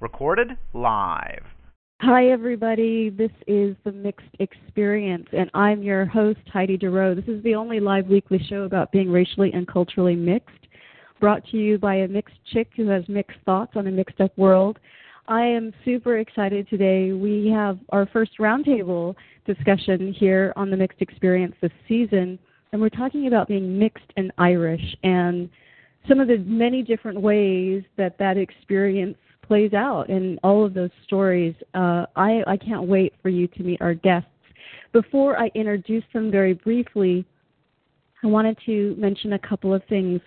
Recorded 0.00 0.56
live. 0.72 1.44
Hi, 2.00 2.28
everybody. 2.28 3.10
This 3.10 3.30
is 3.46 3.76
the 3.84 3.92
Mixed 3.92 4.34
Experience, 4.38 5.26
and 5.32 5.50
I'm 5.52 5.82
your 5.82 6.06
host, 6.06 6.40
Heidi 6.50 6.78
Durrow. 6.78 7.14
This 7.14 7.28
is 7.28 7.42
the 7.42 7.54
only 7.54 7.78
live 7.78 8.06
weekly 8.06 8.40
show 8.48 8.62
about 8.62 8.90
being 8.90 9.10
racially 9.10 9.52
and 9.52 9.68
culturally 9.68 10.16
mixed, 10.16 10.66
brought 11.20 11.46
to 11.48 11.58
you 11.58 11.78
by 11.78 11.96
a 11.96 12.08
mixed 12.08 12.36
chick 12.52 12.70
who 12.74 12.88
has 12.88 13.06
mixed 13.06 13.36
thoughts 13.44 13.72
on 13.76 13.86
a 13.86 13.90
mixed 13.90 14.20
up 14.20 14.36
world. 14.38 14.78
I 15.28 15.42
am 15.42 15.74
super 15.84 16.18
excited 16.18 16.68
today. 16.68 17.12
We 17.12 17.48
have 17.48 17.78
our 17.90 18.06
first 18.06 18.38
roundtable 18.40 19.14
discussion 19.46 20.12
here 20.12 20.54
on 20.56 20.70
the 20.70 20.76
Mixed 20.76 21.02
Experience 21.02 21.54
this 21.60 21.72
season, 21.86 22.38
and 22.72 22.80
we're 22.80 22.88
talking 22.88 23.26
about 23.26 23.46
being 23.46 23.78
mixed 23.78 24.10
and 24.16 24.32
Irish 24.38 24.96
and 25.02 25.50
some 26.08 26.20
of 26.20 26.28
the 26.28 26.38
many 26.38 26.82
different 26.82 27.20
ways 27.20 27.82
that 27.96 28.18
that 28.18 28.36
experience 28.36 29.16
plays 29.46 29.72
out 29.72 30.08
in 30.08 30.38
all 30.42 30.64
of 30.64 30.74
those 30.74 30.90
stories. 31.04 31.54
Uh, 31.74 32.06
I, 32.16 32.42
I 32.46 32.56
can't 32.56 32.84
wait 32.84 33.14
for 33.22 33.28
you 33.28 33.46
to 33.48 33.62
meet 33.62 33.80
our 33.80 33.94
guests. 33.94 34.28
Before 34.92 35.38
I 35.38 35.50
introduce 35.54 36.04
them 36.12 36.30
very 36.30 36.54
briefly, 36.54 37.24
I 38.22 38.26
wanted 38.26 38.56
to 38.66 38.94
mention 38.98 39.32
a 39.32 39.38
couple 39.38 39.74
of 39.74 39.82
things. 39.88 40.20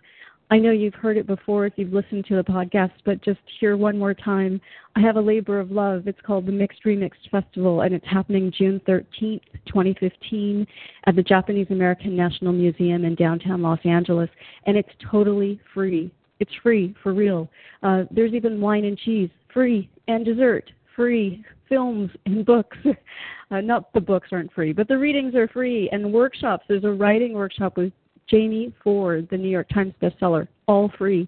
I 0.51 0.57
know 0.57 0.71
you've 0.71 0.93
heard 0.93 1.17
it 1.17 1.25
before 1.25 1.65
if 1.65 1.73
you've 1.75 1.93
listened 1.93 2.25
to 2.27 2.35
the 2.35 2.43
podcast, 2.43 2.91
but 3.03 3.23
just 3.23 3.39
here 3.59 3.75
one 3.77 3.97
more 3.97 4.13
time. 4.13 4.61
I 4.95 4.99
have 4.99 5.15
a 5.15 5.21
labor 5.21 5.59
of 5.59 5.71
love. 5.71 6.07
It's 6.07 6.21
called 6.21 6.45
the 6.45 6.51
Mixed 6.51 6.83
Remixed 6.85 7.29
Festival, 7.31 7.81
and 7.81 7.95
it's 7.95 8.05
happening 8.07 8.53
June 8.55 8.79
13th, 8.87 9.41
2015, 9.65 10.67
at 11.07 11.15
the 11.15 11.23
Japanese 11.23 11.67
American 11.71 12.15
National 12.15 12.53
Museum 12.53 13.05
in 13.05 13.15
downtown 13.15 13.63
Los 13.63 13.79
Angeles, 13.85 14.29
and 14.67 14.77
it's 14.77 14.89
totally 15.09 15.59
free. 15.73 16.11
It's 16.39 16.51
free 16.61 16.93
for 17.01 17.13
real. 17.13 17.49
Uh, 17.81 18.03
there's 18.11 18.33
even 18.33 18.61
wine 18.61 18.85
and 18.85 18.99
cheese, 18.99 19.31
free, 19.51 19.89
and 20.07 20.23
dessert, 20.23 20.69
free. 20.95 21.43
Films 21.67 22.11
and 22.27 22.45
books. 22.45 22.77
Uh, 23.51 23.61
not 23.61 23.93
the 23.93 24.01
books 24.01 24.29
aren't 24.31 24.51
free, 24.53 24.73
but 24.73 24.87
the 24.87 24.97
readings 24.97 25.35
are 25.35 25.47
free, 25.47 25.87
and 25.91 26.11
workshops. 26.11 26.65
There's 26.67 26.83
a 26.83 26.89
writing 26.89 27.33
workshop 27.33 27.77
with 27.77 27.93
Jamie 28.29 28.73
Ford, 28.83 29.27
the 29.29 29.37
New 29.37 29.49
York 29.49 29.69
Times 29.69 29.93
bestseller, 30.01 30.47
all 30.67 30.91
free. 30.97 31.27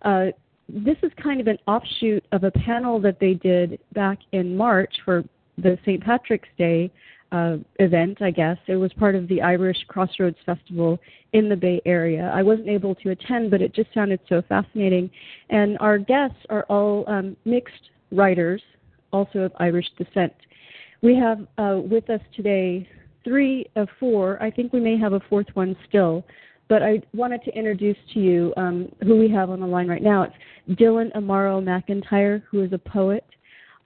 Uh, 0.00 0.26
this 0.68 0.96
is 1.02 1.12
kind 1.22 1.40
of 1.40 1.46
an 1.46 1.58
offshoot 1.68 2.24
of 2.32 2.42
a 2.42 2.50
panel 2.50 2.98
that 3.00 3.20
they 3.20 3.34
did 3.34 3.78
back 3.92 4.18
in 4.32 4.56
March 4.56 4.92
for 5.04 5.22
the 5.58 5.78
St. 5.84 6.02
Patrick's 6.02 6.48
Day 6.56 6.90
uh, 7.30 7.58
event, 7.78 8.22
I 8.22 8.30
guess. 8.30 8.56
It 8.66 8.76
was 8.76 8.92
part 8.94 9.14
of 9.14 9.28
the 9.28 9.42
Irish 9.42 9.76
Crossroads 9.88 10.38
Festival 10.44 10.98
in 11.34 11.50
the 11.50 11.56
Bay 11.56 11.82
Area. 11.84 12.32
I 12.34 12.42
wasn't 12.42 12.68
able 12.68 12.94
to 12.96 13.10
attend, 13.10 13.50
but 13.50 13.60
it 13.60 13.74
just 13.74 13.92
sounded 13.92 14.20
so 14.28 14.42
fascinating. 14.48 15.10
And 15.50 15.76
our 15.78 15.98
guests 15.98 16.38
are 16.48 16.64
all 16.64 17.04
um, 17.08 17.36
mixed 17.44 17.90
writers, 18.10 18.62
also 19.12 19.40
of 19.40 19.52
Irish 19.60 19.86
descent. 19.98 20.32
We 21.02 21.14
have 21.16 21.46
uh, 21.58 21.80
with 21.82 22.08
us 22.08 22.20
today 22.34 22.88
three 23.24 23.66
of 23.76 23.88
four. 24.00 24.42
I 24.42 24.50
think 24.50 24.72
we 24.72 24.80
may 24.80 24.98
have 24.98 25.12
a 25.12 25.20
fourth 25.28 25.48
one 25.54 25.76
still. 25.88 26.24
But 26.72 26.82
I 26.82 27.02
wanted 27.12 27.44
to 27.44 27.54
introduce 27.54 27.98
to 28.14 28.18
you 28.18 28.54
um, 28.56 28.90
who 29.02 29.18
we 29.18 29.28
have 29.28 29.50
on 29.50 29.60
the 29.60 29.66
line 29.66 29.88
right 29.88 30.02
now. 30.02 30.22
It's 30.22 30.80
Dylan 30.80 31.12
Amaro 31.14 31.62
McIntyre, 31.62 32.42
who 32.50 32.62
is 32.62 32.72
a 32.72 32.78
poet. 32.78 33.26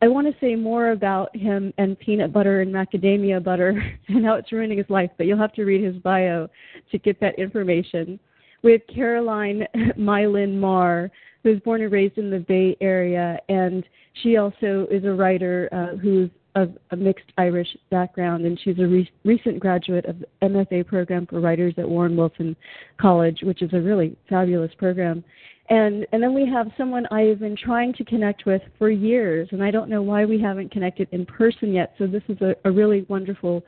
I 0.02 0.06
want 0.06 0.28
to 0.28 0.40
say 0.40 0.54
more 0.54 0.92
about 0.92 1.34
him 1.34 1.74
and 1.78 1.98
peanut 1.98 2.32
butter 2.32 2.60
and 2.60 2.72
macadamia 2.72 3.42
butter 3.42 3.70
and 4.08 4.24
how 4.24 4.34
it's 4.34 4.52
ruining 4.52 4.78
his 4.78 4.88
life, 4.88 5.10
but 5.18 5.26
you'll 5.26 5.36
have 5.36 5.52
to 5.54 5.64
read 5.64 5.82
his 5.82 5.96
bio 5.96 6.48
to 6.92 6.98
get 6.98 7.18
that 7.18 7.36
information. 7.40 8.20
We 8.62 8.70
have 8.70 8.82
Caroline 8.86 9.66
Mylin 9.98 10.54
Mar, 10.54 11.10
who's 11.42 11.58
born 11.62 11.82
and 11.82 11.90
raised 11.90 12.18
in 12.18 12.30
the 12.30 12.38
Bay 12.38 12.76
Area, 12.80 13.40
and 13.48 13.82
she 14.22 14.36
also 14.36 14.86
is 14.92 15.04
a 15.04 15.12
writer 15.12 15.68
uh, 15.72 15.96
who's 15.96 16.30
of 16.56 16.76
a 16.90 16.96
mixed 16.96 17.30
Irish 17.38 17.68
background, 17.90 18.44
and 18.44 18.58
she's 18.64 18.78
a 18.78 18.86
re- 18.86 19.10
recent 19.24 19.60
graduate 19.60 20.06
of 20.06 20.18
the 20.18 20.26
MFA 20.42 20.86
program 20.86 21.26
for 21.26 21.40
writers 21.40 21.74
at 21.76 21.88
Warren 21.88 22.16
Wilson 22.16 22.56
College, 22.98 23.38
which 23.42 23.62
is 23.62 23.72
a 23.72 23.80
really 23.80 24.16
fabulous 24.28 24.72
program. 24.78 25.22
And 25.68 26.06
and 26.12 26.22
then 26.22 26.32
we 26.32 26.48
have 26.48 26.68
someone 26.78 27.06
I've 27.10 27.40
been 27.40 27.56
trying 27.56 27.92
to 27.94 28.04
connect 28.04 28.46
with 28.46 28.62
for 28.78 28.90
years, 28.90 29.48
and 29.52 29.62
I 29.62 29.70
don't 29.70 29.90
know 29.90 30.02
why 30.02 30.24
we 30.24 30.40
haven't 30.40 30.70
connected 30.70 31.08
in 31.12 31.26
person 31.26 31.72
yet. 31.72 31.94
So 31.98 32.06
this 32.06 32.22
is 32.28 32.40
a, 32.40 32.54
a 32.64 32.70
really 32.70 33.04
wonderful 33.08 33.62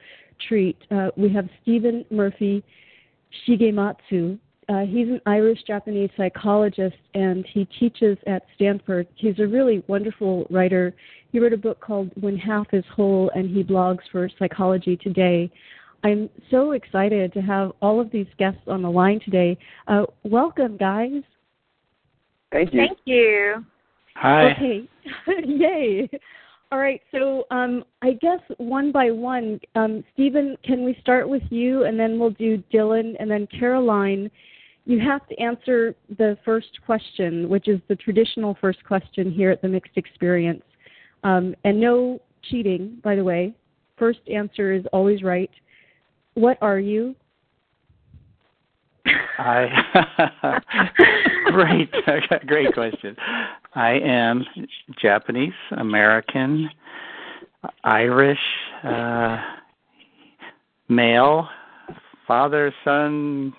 treat. 0.48 0.76
Uh, 0.90 1.10
we 1.16 1.32
have 1.32 1.48
Stephen 1.62 2.04
Murphy 2.10 2.64
Shigematsu. 3.46 4.38
Uh, 4.68 4.80
he's 4.80 5.08
an 5.08 5.20
Irish 5.24 5.60
Japanese 5.66 6.10
psychologist 6.16 6.96
and 7.14 7.46
he 7.54 7.64
teaches 7.80 8.18
at 8.26 8.42
Stanford. 8.54 9.08
He's 9.14 9.38
a 9.38 9.46
really 9.46 9.82
wonderful 9.86 10.46
writer. 10.50 10.94
He 11.30 11.38
wrote 11.38 11.52
a 11.52 11.58
book 11.58 11.80
called 11.80 12.10
When 12.20 12.36
Half 12.36 12.68
Is 12.72 12.84
Whole 12.94 13.30
and 13.34 13.48
he 13.48 13.62
blogs 13.62 14.00
for 14.10 14.28
Psychology 14.38 14.96
Today. 14.96 15.50
I'm 16.04 16.30
so 16.50 16.72
excited 16.72 17.32
to 17.32 17.40
have 17.40 17.72
all 17.82 18.00
of 18.00 18.10
these 18.10 18.28
guests 18.38 18.60
on 18.66 18.82
the 18.82 18.90
line 18.90 19.20
today. 19.24 19.58
Uh, 19.88 20.04
welcome, 20.22 20.76
guys. 20.76 21.22
Thank 22.52 22.72
you. 22.72 22.78
Thank 22.78 22.98
you. 23.04 23.64
Hi. 24.14 24.52
Okay. 24.52 24.88
Yay. 25.44 26.08
All 26.70 26.78
right. 26.78 27.00
So 27.12 27.44
um, 27.50 27.84
I 28.02 28.12
guess 28.12 28.40
one 28.58 28.92
by 28.92 29.10
one, 29.10 29.60
um, 29.74 30.04
Stephen, 30.14 30.56
can 30.64 30.84
we 30.84 30.96
start 31.00 31.28
with 31.28 31.42
you, 31.50 31.84
and 31.84 31.98
then 31.98 32.18
we'll 32.18 32.30
do 32.30 32.62
Dylan, 32.72 33.14
and 33.18 33.30
then 33.30 33.48
Caroline. 33.58 34.30
You 34.84 34.98
have 35.00 35.26
to 35.28 35.38
answer 35.38 35.94
the 36.16 36.38
first 36.44 36.78
question, 36.86 37.48
which 37.48 37.68
is 37.68 37.80
the 37.88 37.96
traditional 37.96 38.56
first 38.60 38.82
question 38.84 39.30
here 39.30 39.50
at 39.50 39.60
the 39.60 39.68
Mixed 39.68 39.96
Experience, 39.96 40.62
um, 41.24 41.54
and 41.64 41.80
no 41.80 42.20
cheating, 42.50 42.98
by 43.02 43.16
the 43.16 43.24
way. 43.24 43.54
First 43.98 44.20
answer 44.32 44.72
is 44.72 44.84
always 44.92 45.22
right. 45.22 45.50
What 46.34 46.58
are 46.62 46.78
you? 46.78 47.14
I 49.38 50.60
great, 51.46 51.90
great 52.46 52.74
question. 52.74 53.16
I 53.74 53.92
am 53.92 54.44
Japanese, 55.00 55.52
American, 55.76 56.68
Irish, 57.84 58.38
uh, 58.84 59.38
male, 60.88 61.48
father, 62.26 62.74
son, 62.84 63.52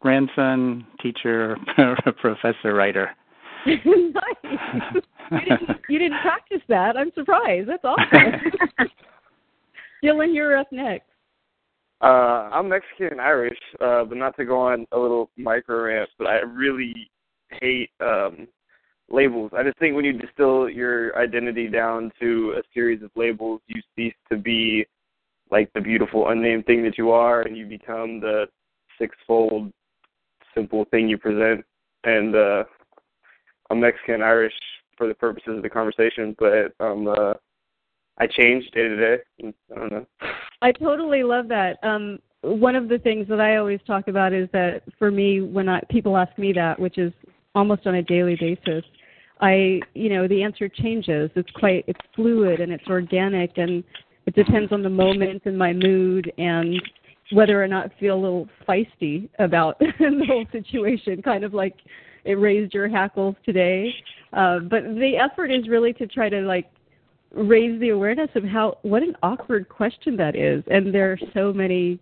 grandson, 0.00 0.86
teacher, 1.00 1.56
professor, 2.20 2.74
writer. 2.74 3.10
Nice. 3.66 5.02
You 5.30 5.40
didn't, 5.40 5.80
you 5.88 5.98
didn't 5.98 6.20
practice 6.20 6.60
that. 6.68 6.96
I'm 6.96 7.12
surprised. 7.14 7.68
That's 7.68 7.84
awesome. 7.84 8.88
Dylan, 10.04 10.34
you're 10.34 10.56
up 10.56 10.70
next. 10.72 11.06
Uh, 12.00 12.50
I'm 12.52 12.68
Mexican 12.68 13.08
and 13.12 13.20
Irish, 13.20 13.58
uh, 13.80 14.04
but 14.04 14.18
not 14.18 14.36
to 14.36 14.44
go 14.44 14.60
on 14.60 14.86
a 14.90 14.98
little 14.98 15.30
micro 15.36 15.84
rant, 15.84 16.10
but 16.18 16.26
I 16.26 16.40
really 16.40 17.08
hate 17.60 17.90
um, 18.00 18.48
labels. 19.08 19.52
I 19.56 19.62
just 19.62 19.78
think 19.78 19.94
when 19.94 20.04
you 20.04 20.12
distill 20.12 20.68
your 20.68 21.16
identity 21.16 21.68
down 21.68 22.10
to 22.20 22.54
a 22.58 22.62
series 22.74 23.02
of 23.02 23.10
labels, 23.14 23.60
you 23.68 23.80
cease 23.94 24.14
to 24.32 24.36
be 24.36 24.84
like 25.52 25.72
the 25.74 25.80
beautiful 25.80 26.30
unnamed 26.30 26.66
thing 26.66 26.82
that 26.82 26.98
you 26.98 27.12
are, 27.12 27.42
and 27.42 27.56
you 27.56 27.66
become 27.66 28.18
the 28.18 28.46
sixfold 28.98 29.72
simple 30.54 30.84
thing 30.90 31.08
you 31.08 31.18
present. 31.18 31.64
And 32.04 32.34
uh, 32.34 32.64
I'm 33.72 33.80
Mexican 33.80 34.20
Irish 34.20 34.52
for 34.98 35.08
the 35.08 35.14
purposes 35.14 35.56
of 35.56 35.62
the 35.62 35.70
conversation, 35.70 36.36
but 36.38 36.74
um, 36.78 37.08
uh, 37.08 37.32
I 38.18 38.26
change 38.26 38.70
day 38.72 38.86
to 38.86 38.96
day. 38.96 39.22
I 39.42 39.74
don't 39.74 39.90
know. 39.90 40.06
I 40.60 40.72
totally 40.72 41.22
love 41.22 41.48
that. 41.48 41.78
Um, 41.82 42.18
one 42.42 42.76
of 42.76 42.90
the 42.90 42.98
things 42.98 43.26
that 43.28 43.40
I 43.40 43.56
always 43.56 43.80
talk 43.86 44.08
about 44.08 44.34
is 44.34 44.46
that 44.52 44.82
for 44.98 45.10
me, 45.10 45.40
when 45.40 45.70
I, 45.70 45.80
people 45.88 46.18
ask 46.18 46.36
me 46.36 46.52
that, 46.52 46.78
which 46.78 46.98
is 46.98 47.14
almost 47.54 47.86
on 47.86 47.94
a 47.94 48.02
daily 48.02 48.36
basis, 48.38 48.84
I, 49.40 49.80
you 49.94 50.10
know, 50.10 50.28
the 50.28 50.42
answer 50.42 50.68
changes. 50.68 51.30
It's 51.34 51.50
quite, 51.52 51.86
it's 51.86 52.00
fluid 52.14 52.60
and 52.60 52.72
it's 52.72 52.86
organic 52.88 53.56
and 53.56 53.82
it 54.26 54.34
depends 54.34 54.70
on 54.70 54.82
the 54.82 54.90
moment 54.90 55.42
and 55.46 55.56
my 55.56 55.72
mood 55.72 56.30
and 56.36 56.78
whether 57.30 57.64
or 57.64 57.68
not 57.68 57.86
I 57.86 57.98
feel 57.98 58.16
a 58.16 58.20
little 58.20 58.48
feisty 58.68 59.30
about 59.38 59.78
the 59.80 60.26
whole 60.28 60.44
situation, 60.52 61.22
kind 61.22 61.42
of 61.42 61.54
like 61.54 61.76
it 62.24 62.34
raised 62.34 62.74
your 62.74 62.88
hackles 62.88 63.34
today. 63.44 63.92
Uh, 64.32 64.60
but 64.60 64.82
the 64.82 65.16
effort 65.16 65.50
is 65.50 65.68
really 65.68 65.92
to 65.94 66.06
try 66.06 66.28
to 66.28 66.40
like 66.40 66.70
raise 67.34 67.80
the 67.80 67.90
awareness 67.90 68.30
of 68.34 68.44
how 68.44 68.78
what 68.82 69.02
an 69.02 69.16
awkward 69.22 69.68
question 69.68 70.16
that 70.16 70.36
is, 70.36 70.62
and 70.70 70.94
there 70.94 71.12
are 71.12 71.18
so 71.34 71.52
many 71.52 71.98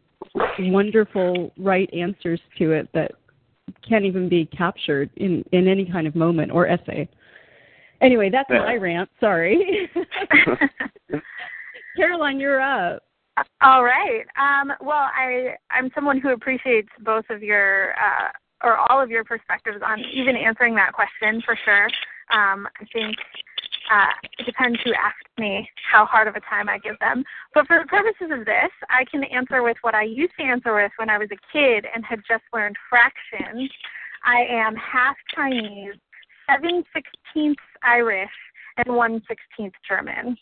wonderful 0.58 1.52
right 1.58 1.92
answers 1.94 2.40
to 2.58 2.72
it 2.72 2.88
that 2.92 3.12
can't 3.88 4.04
even 4.04 4.28
be 4.28 4.46
captured 4.46 5.10
in 5.16 5.44
in 5.52 5.68
any 5.68 5.84
kind 5.84 6.06
of 6.06 6.14
moment 6.14 6.50
or 6.52 6.68
essay. 6.68 7.08
Anyway, 8.00 8.30
that's 8.30 8.48
my 8.48 8.74
rant. 8.74 9.10
Sorry. 9.20 9.90
Caroline, 11.96 12.40
you're 12.40 12.60
up. 12.60 13.02
All 13.62 13.84
right. 13.84 14.24
Um, 14.38 14.72
well, 14.80 15.08
I 15.16 15.54
I'm 15.70 15.90
someone 15.94 16.20
who 16.20 16.30
appreciates 16.30 16.88
both 17.00 17.24
of 17.30 17.42
your 17.42 17.92
uh, 17.92 18.28
or 18.62 18.76
all 18.76 19.02
of 19.02 19.10
your 19.10 19.24
perspectives 19.24 19.78
on 19.84 20.00
even 20.12 20.36
answering 20.36 20.74
that 20.74 20.92
question 20.92 21.42
for 21.44 21.56
sure. 21.64 21.86
Um, 22.32 22.68
I 22.80 22.84
think 22.92 23.16
uh, 23.90 24.12
it 24.38 24.46
depends 24.46 24.78
who 24.84 24.92
asks 24.94 25.30
me 25.38 25.68
how 25.90 26.04
hard 26.04 26.28
of 26.28 26.36
a 26.36 26.40
time 26.40 26.68
I 26.68 26.78
give 26.78 26.98
them. 27.00 27.24
But 27.54 27.66
for 27.66 27.78
the 27.80 27.88
purposes 27.88 28.30
of 28.30 28.44
this, 28.44 28.70
I 28.88 29.04
can 29.10 29.24
answer 29.24 29.62
with 29.62 29.76
what 29.82 29.94
I 29.94 30.04
used 30.04 30.32
to 30.38 30.44
answer 30.44 30.74
with 30.74 30.92
when 30.96 31.10
I 31.10 31.18
was 31.18 31.28
a 31.32 31.56
kid 31.56 31.86
and 31.92 32.04
had 32.04 32.20
just 32.28 32.44
learned 32.52 32.76
fractions. 32.88 33.70
I 34.24 34.44
am 34.48 34.76
half 34.76 35.16
Chinese, 35.34 35.94
seven 36.48 36.84
sixteenths 36.92 37.62
Irish, 37.82 38.30
and 38.76 38.94
one 38.94 39.22
sixteenth 39.26 39.74
German. 39.88 40.36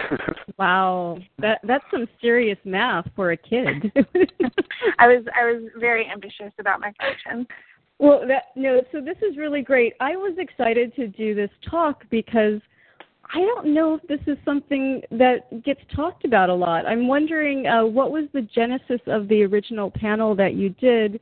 wow, 0.58 1.18
that 1.38 1.60
that's 1.64 1.84
some 1.90 2.06
serious 2.20 2.58
math 2.64 3.06
for 3.14 3.32
a 3.32 3.36
kid. 3.36 3.92
I 4.98 5.06
was 5.06 5.24
I 5.38 5.44
was 5.44 5.70
very 5.78 6.08
ambitious 6.10 6.52
about 6.58 6.80
my 6.80 6.92
function. 7.00 7.46
Well, 7.98 8.26
that 8.26 8.46
no, 8.56 8.82
so 8.90 9.00
this 9.00 9.18
is 9.18 9.36
really 9.36 9.62
great. 9.62 9.94
I 10.00 10.16
was 10.16 10.34
excited 10.38 10.94
to 10.96 11.08
do 11.08 11.34
this 11.34 11.50
talk 11.70 12.04
because 12.10 12.60
I 13.34 13.40
don't 13.40 13.72
know 13.72 13.94
if 13.94 14.02
this 14.08 14.20
is 14.26 14.36
something 14.44 15.02
that 15.10 15.62
gets 15.64 15.80
talked 15.94 16.24
about 16.24 16.50
a 16.50 16.54
lot. 16.54 16.86
I'm 16.86 17.08
wondering 17.08 17.66
uh, 17.66 17.84
what 17.84 18.10
was 18.10 18.24
the 18.32 18.42
genesis 18.42 19.00
of 19.06 19.28
the 19.28 19.42
original 19.44 19.90
panel 19.90 20.34
that 20.34 20.54
you 20.54 20.70
did 20.70 21.20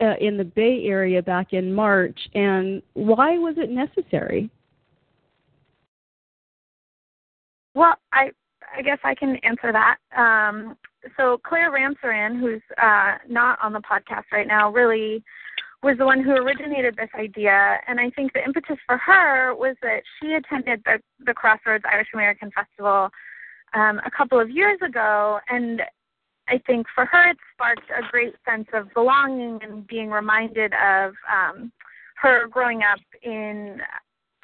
uh, 0.00 0.14
in 0.20 0.36
the 0.36 0.44
Bay 0.44 0.84
Area 0.84 1.22
back 1.22 1.52
in 1.52 1.72
March, 1.72 2.18
and 2.34 2.82
why 2.94 3.38
was 3.38 3.54
it 3.56 3.70
necessary? 3.70 4.50
Well, 7.74 7.94
I 8.12 8.30
I 8.76 8.82
guess 8.82 8.98
I 9.04 9.14
can 9.14 9.36
answer 9.36 9.72
that. 9.72 9.96
Um, 10.16 10.76
so 11.16 11.38
Clare 11.46 11.70
Ramsaran, 11.70 12.38
who's 12.38 12.62
uh, 12.82 13.16
not 13.28 13.58
on 13.62 13.72
the 13.72 13.80
podcast 13.80 14.24
right 14.32 14.46
now, 14.46 14.70
really 14.70 15.22
was 15.82 15.96
the 15.96 16.04
one 16.04 16.22
who 16.22 16.32
originated 16.32 16.96
this 16.96 17.08
idea. 17.14 17.78
And 17.86 18.00
I 18.00 18.10
think 18.10 18.32
the 18.32 18.44
impetus 18.44 18.76
for 18.86 18.98
her 18.98 19.54
was 19.54 19.76
that 19.82 20.02
she 20.20 20.34
attended 20.34 20.82
the, 20.84 20.98
the 21.24 21.32
Crossroads 21.32 21.84
Irish 21.90 22.08
American 22.12 22.50
Festival 22.50 23.10
um, 23.74 24.00
a 24.04 24.10
couple 24.10 24.40
of 24.40 24.50
years 24.50 24.78
ago. 24.84 25.38
And 25.48 25.82
I 26.48 26.60
think 26.66 26.86
for 26.94 27.04
her, 27.06 27.30
it 27.30 27.36
sparked 27.54 27.88
a 27.90 28.02
great 28.10 28.34
sense 28.48 28.66
of 28.72 28.92
belonging 28.92 29.60
and 29.62 29.86
being 29.86 30.10
reminded 30.10 30.72
of 30.74 31.14
um, 31.32 31.70
her 32.16 32.48
growing 32.48 32.82
up 32.82 33.00
in 33.22 33.80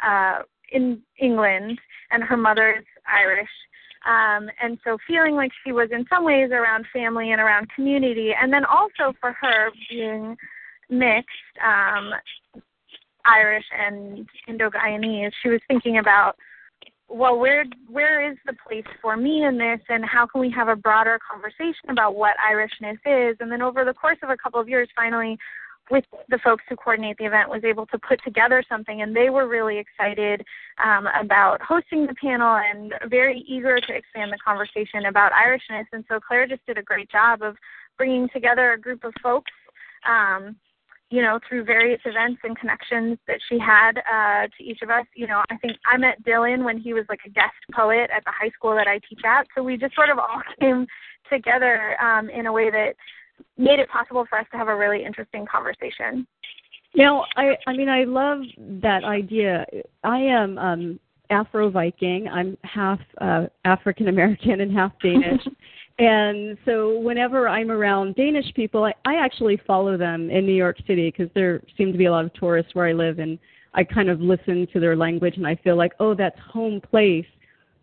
uh, 0.06 0.40
in 0.72 1.00
England, 1.20 1.78
and 2.10 2.22
her 2.22 2.36
mother's 2.36 2.84
Irish. 3.06 3.48
Um, 4.06 4.50
and 4.62 4.78
so 4.84 4.98
feeling 5.06 5.34
like 5.34 5.50
she 5.64 5.72
was 5.72 5.88
in 5.90 6.04
some 6.10 6.24
ways 6.24 6.50
around 6.50 6.84
family 6.92 7.32
and 7.32 7.40
around 7.40 7.68
community, 7.74 8.32
and 8.38 8.52
then 8.52 8.64
also 8.64 9.16
for 9.20 9.32
her 9.32 9.70
being 9.88 10.36
mixed 10.90 11.56
um, 11.64 12.10
Irish 13.24 13.64
and 13.78 14.28
Indo-Guyanese, 14.46 15.32
she 15.42 15.48
was 15.48 15.60
thinking 15.68 15.98
about, 15.98 16.36
well, 17.08 17.38
where 17.38 17.64
where 17.88 18.30
is 18.30 18.36
the 18.44 18.54
place 18.66 18.84
for 19.00 19.16
me 19.16 19.44
in 19.44 19.56
this, 19.56 19.80
and 19.88 20.04
how 20.04 20.26
can 20.26 20.40
we 20.40 20.50
have 20.50 20.68
a 20.68 20.76
broader 20.76 21.18
conversation 21.30 21.90
about 21.90 22.14
what 22.14 22.34
Irishness 22.46 22.98
is? 23.06 23.36
And 23.40 23.50
then 23.50 23.62
over 23.62 23.84
the 23.84 23.94
course 23.94 24.18
of 24.22 24.30
a 24.30 24.36
couple 24.36 24.60
of 24.60 24.68
years, 24.68 24.88
finally 24.94 25.38
with 25.90 26.04
the 26.28 26.38
folks 26.38 26.64
who 26.68 26.76
coordinate 26.76 27.16
the 27.18 27.24
event 27.24 27.50
was 27.50 27.62
able 27.64 27.86
to 27.86 27.98
put 27.98 28.22
together 28.24 28.62
something 28.68 29.02
and 29.02 29.14
they 29.14 29.28
were 29.28 29.46
really 29.46 29.78
excited 29.78 30.42
um, 30.82 31.06
about 31.20 31.60
hosting 31.60 32.06
the 32.06 32.14
panel 32.14 32.56
and 32.56 32.94
very 33.08 33.44
eager 33.46 33.78
to 33.78 33.94
expand 33.94 34.32
the 34.32 34.38
conversation 34.44 35.06
about 35.06 35.32
irishness. 35.32 35.86
And 35.92 36.04
so 36.08 36.18
clare 36.20 36.46
just 36.46 36.64
did 36.66 36.78
a 36.78 36.82
great 36.82 37.10
job 37.10 37.42
of 37.42 37.56
bringing 37.98 38.28
together 38.32 38.72
a 38.72 38.80
group 38.80 39.04
of 39.04 39.12
folks 39.22 39.52
um, 40.08 40.56
you 41.10 41.22
know 41.22 41.38
through 41.48 41.64
various 41.64 42.00
events 42.04 42.40
and 42.44 42.58
connections 42.58 43.18
that 43.28 43.38
she 43.48 43.58
had 43.58 43.98
uh, 43.98 44.48
to 44.56 44.64
each 44.64 44.80
of 44.82 44.90
us. 44.90 45.04
You 45.14 45.26
know 45.26 45.42
i 45.50 45.56
think 45.58 45.76
i 45.86 45.96
met 45.96 46.24
dylan 46.24 46.64
when 46.64 46.78
he 46.78 46.92
was 46.94 47.04
like 47.08 47.20
a 47.26 47.30
guest 47.30 47.54
poet 47.72 48.10
at 48.14 48.24
the 48.24 48.32
high 48.32 48.50
school 48.50 48.74
that 48.74 48.88
i 48.88 48.98
teach 49.08 49.20
at. 49.24 49.46
So 49.54 49.62
we 49.62 49.76
just 49.76 49.94
sort 49.94 50.10
of 50.10 50.18
all 50.18 50.42
came 50.60 50.86
together 51.30 51.96
um, 52.02 52.28
in 52.30 52.46
a 52.46 52.52
way 52.52 52.70
that 52.70 52.94
made 53.56 53.78
it 53.78 53.88
possible 53.88 54.24
for 54.28 54.38
us 54.38 54.46
to 54.52 54.56
have 54.56 54.68
a 54.68 54.76
really 54.76 55.04
interesting 55.04 55.46
conversation. 55.46 56.26
Now, 56.94 57.24
I 57.36 57.56
I 57.66 57.72
mean 57.72 57.88
I 57.88 58.04
love 58.04 58.40
that 58.80 59.04
idea. 59.04 59.66
I 60.02 60.18
am 60.18 60.58
um 60.58 61.00
Afro 61.30 61.70
Viking. 61.70 62.28
I'm 62.28 62.56
half 62.62 63.00
uh 63.20 63.46
African 63.64 64.08
American 64.08 64.60
and 64.60 64.72
half 64.72 64.92
Danish. 65.02 65.42
and 65.98 66.56
so 66.64 66.98
whenever 66.98 67.48
I'm 67.48 67.70
around 67.70 68.14
Danish 68.16 68.52
people, 68.54 68.84
I, 68.84 68.94
I 69.04 69.16
actually 69.16 69.60
follow 69.66 69.96
them 69.96 70.30
in 70.30 70.46
New 70.46 70.54
York 70.54 70.76
City 70.86 71.10
because 71.10 71.32
there 71.34 71.62
seem 71.76 71.92
to 71.92 71.98
be 71.98 72.06
a 72.06 72.10
lot 72.10 72.24
of 72.24 72.32
tourists 72.34 72.74
where 72.74 72.86
I 72.86 72.92
live 72.92 73.18
and 73.18 73.38
I 73.74 73.82
kind 73.82 74.08
of 74.08 74.20
listen 74.20 74.68
to 74.72 74.78
their 74.78 74.94
language 74.94 75.36
and 75.36 75.46
I 75.46 75.56
feel 75.56 75.76
like, 75.76 75.92
"Oh, 75.98 76.14
that's 76.14 76.38
home 76.38 76.80
place." 76.80 77.26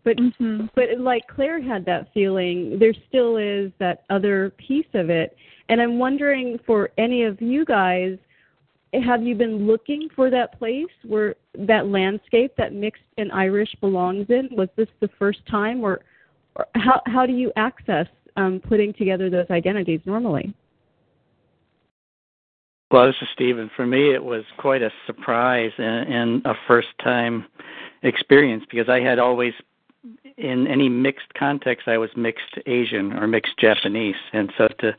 But 0.04 0.16
mm-hmm. 0.16 0.66
but 0.74 0.98
like 0.98 1.26
Clare 1.28 1.62
had 1.62 1.84
that 1.86 2.08
feeling, 2.12 2.78
there 2.78 2.94
still 3.08 3.36
is 3.36 3.70
that 3.78 4.04
other 4.10 4.50
piece 4.58 4.86
of 4.94 5.10
it. 5.10 5.36
And 5.68 5.80
I'm 5.80 5.98
wondering 5.98 6.58
for 6.66 6.90
any 6.98 7.22
of 7.22 7.40
you 7.40 7.64
guys, 7.64 8.18
have 8.92 9.22
you 9.22 9.34
been 9.34 9.66
looking 9.66 10.08
for 10.14 10.28
that 10.30 10.58
place 10.58 10.90
where 11.06 11.36
that 11.54 11.86
landscape 11.86 12.54
that 12.58 12.72
mixed 12.74 13.02
and 13.16 13.30
Irish 13.32 13.74
belongs 13.80 14.26
in? 14.28 14.48
Was 14.52 14.68
this 14.76 14.88
the 15.00 15.08
first 15.18 15.38
time, 15.46 15.82
or, 15.82 16.00
or 16.56 16.66
how 16.74 17.00
how 17.06 17.24
do 17.24 17.32
you 17.32 17.52
access 17.56 18.08
um, 18.36 18.60
putting 18.60 18.92
together 18.92 19.30
those 19.30 19.46
identities 19.50 20.00
normally? 20.04 20.52
Well, 22.90 23.06
this 23.06 23.16
is 23.22 23.28
Stephen. 23.32 23.70
For 23.74 23.86
me, 23.86 24.12
it 24.12 24.22
was 24.22 24.44
quite 24.58 24.82
a 24.82 24.90
surprise 25.06 25.72
and, 25.78 26.12
and 26.12 26.46
a 26.46 26.54
first 26.68 26.88
time 27.02 27.46
experience 28.02 28.64
because 28.70 28.90
I 28.90 29.00
had 29.00 29.18
always 29.18 29.54
in 30.36 30.66
any 30.66 30.88
mixed 30.88 31.34
context, 31.34 31.88
I 31.88 31.98
was 31.98 32.10
mixed 32.16 32.58
Asian 32.66 33.12
or 33.12 33.26
mixed 33.26 33.58
Japanese, 33.58 34.16
and 34.32 34.52
so 34.56 34.68
to 34.80 34.96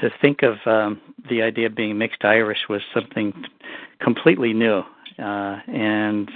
to 0.00 0.10
think 0.22 0.42
of 0.42 0.56
um, 0.66 1.00
the 1.28 1.42
idea 1.42 1.66
of 1.66 1.74
being 1.74 1.98
mixed 1.98 2.24
Irish 2.24 2.68
was 2.68 2.80
something 2.94 3.44
completely 4.00 4.52
new, 4.54 4.82
uh, 5.18 5.58
and 5.66 6.30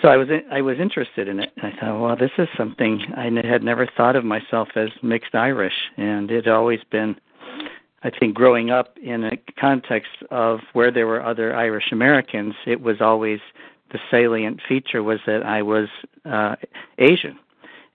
so 0.00 0.08
I 0.08 0.16
was 0.16 0.28
I 0.50 0.62
was 0.62 0.78
interested 0.80 1.28
in 1.28 1.40
it. 1.40 1.52
I 1.62 1.70
thought, 1.78 2.00
well, 2.00 2.16
this 2.16 2.32
is 2.38 2.48
something 2.56 3.00
I 3.16 3.30
had 3.46 3.62
never 3.62 3.86
thought 3.86 4.16
of 4.16 4.24
myself 4.24 4.68
as 4.74 4.88
mixed 5.02 5.34
Irish, 5.34 5.90
and 5.96 6.30
it 6.30 6.46
had 6.46 6.52
always 6.52 6.80
been. 6.90 7.16
I 8.04 8.10
think 8.10 8.34
growing 8.34 8.72
up 8.72 8.98
in 9.00 9.22
a 9.22 9.36
context 9.60 10.10
of 10.32 10.58
where 10.72 10.90
there 10.90 11.06
were 11.06 11.24
other 11.24 11.54
Irish 11.54 11.92
Americans, 11.92 12.54
it 12.66 12.80
was 12.80 13.00
always 13.00 13.38
the 13.92 13.98
salient 14.10 14.60
feature 14.68 15.02
was 15.02 15.20
that 15.26 15.44
I 15.44 15.62
was 15.62 15.88
uh, 16.24 16.56
Asian, 16.98 17.38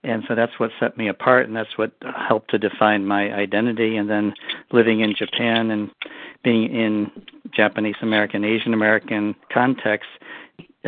and 0.04 0.22
so 0.28 0.34
that's 0.34 0.58
what 0.58 0.70
set 0.78 0.96
me 0.96 1.08
apart 1.08 1.46
and 1.46 1.56
that's 1.56 1.76
what 1.76 1.92
helped 2.28 2.50
to 2.52 2.58
define 2.58 3.04
my 3.04 3.32
identity. 3.32 3.96
And 3.96 4.08
then 4.08 4.34
living 4.72 5.00
in 5.00 5.14
Japan 5.14 5.70
and 5.70 5.90
being 6.44 6.72
in 6.74 7.10
Japanese 7.52 7.96
American 8.00 8.44
Asian 8.44 8.74
American 8.74 9.34
context 9.52 10.06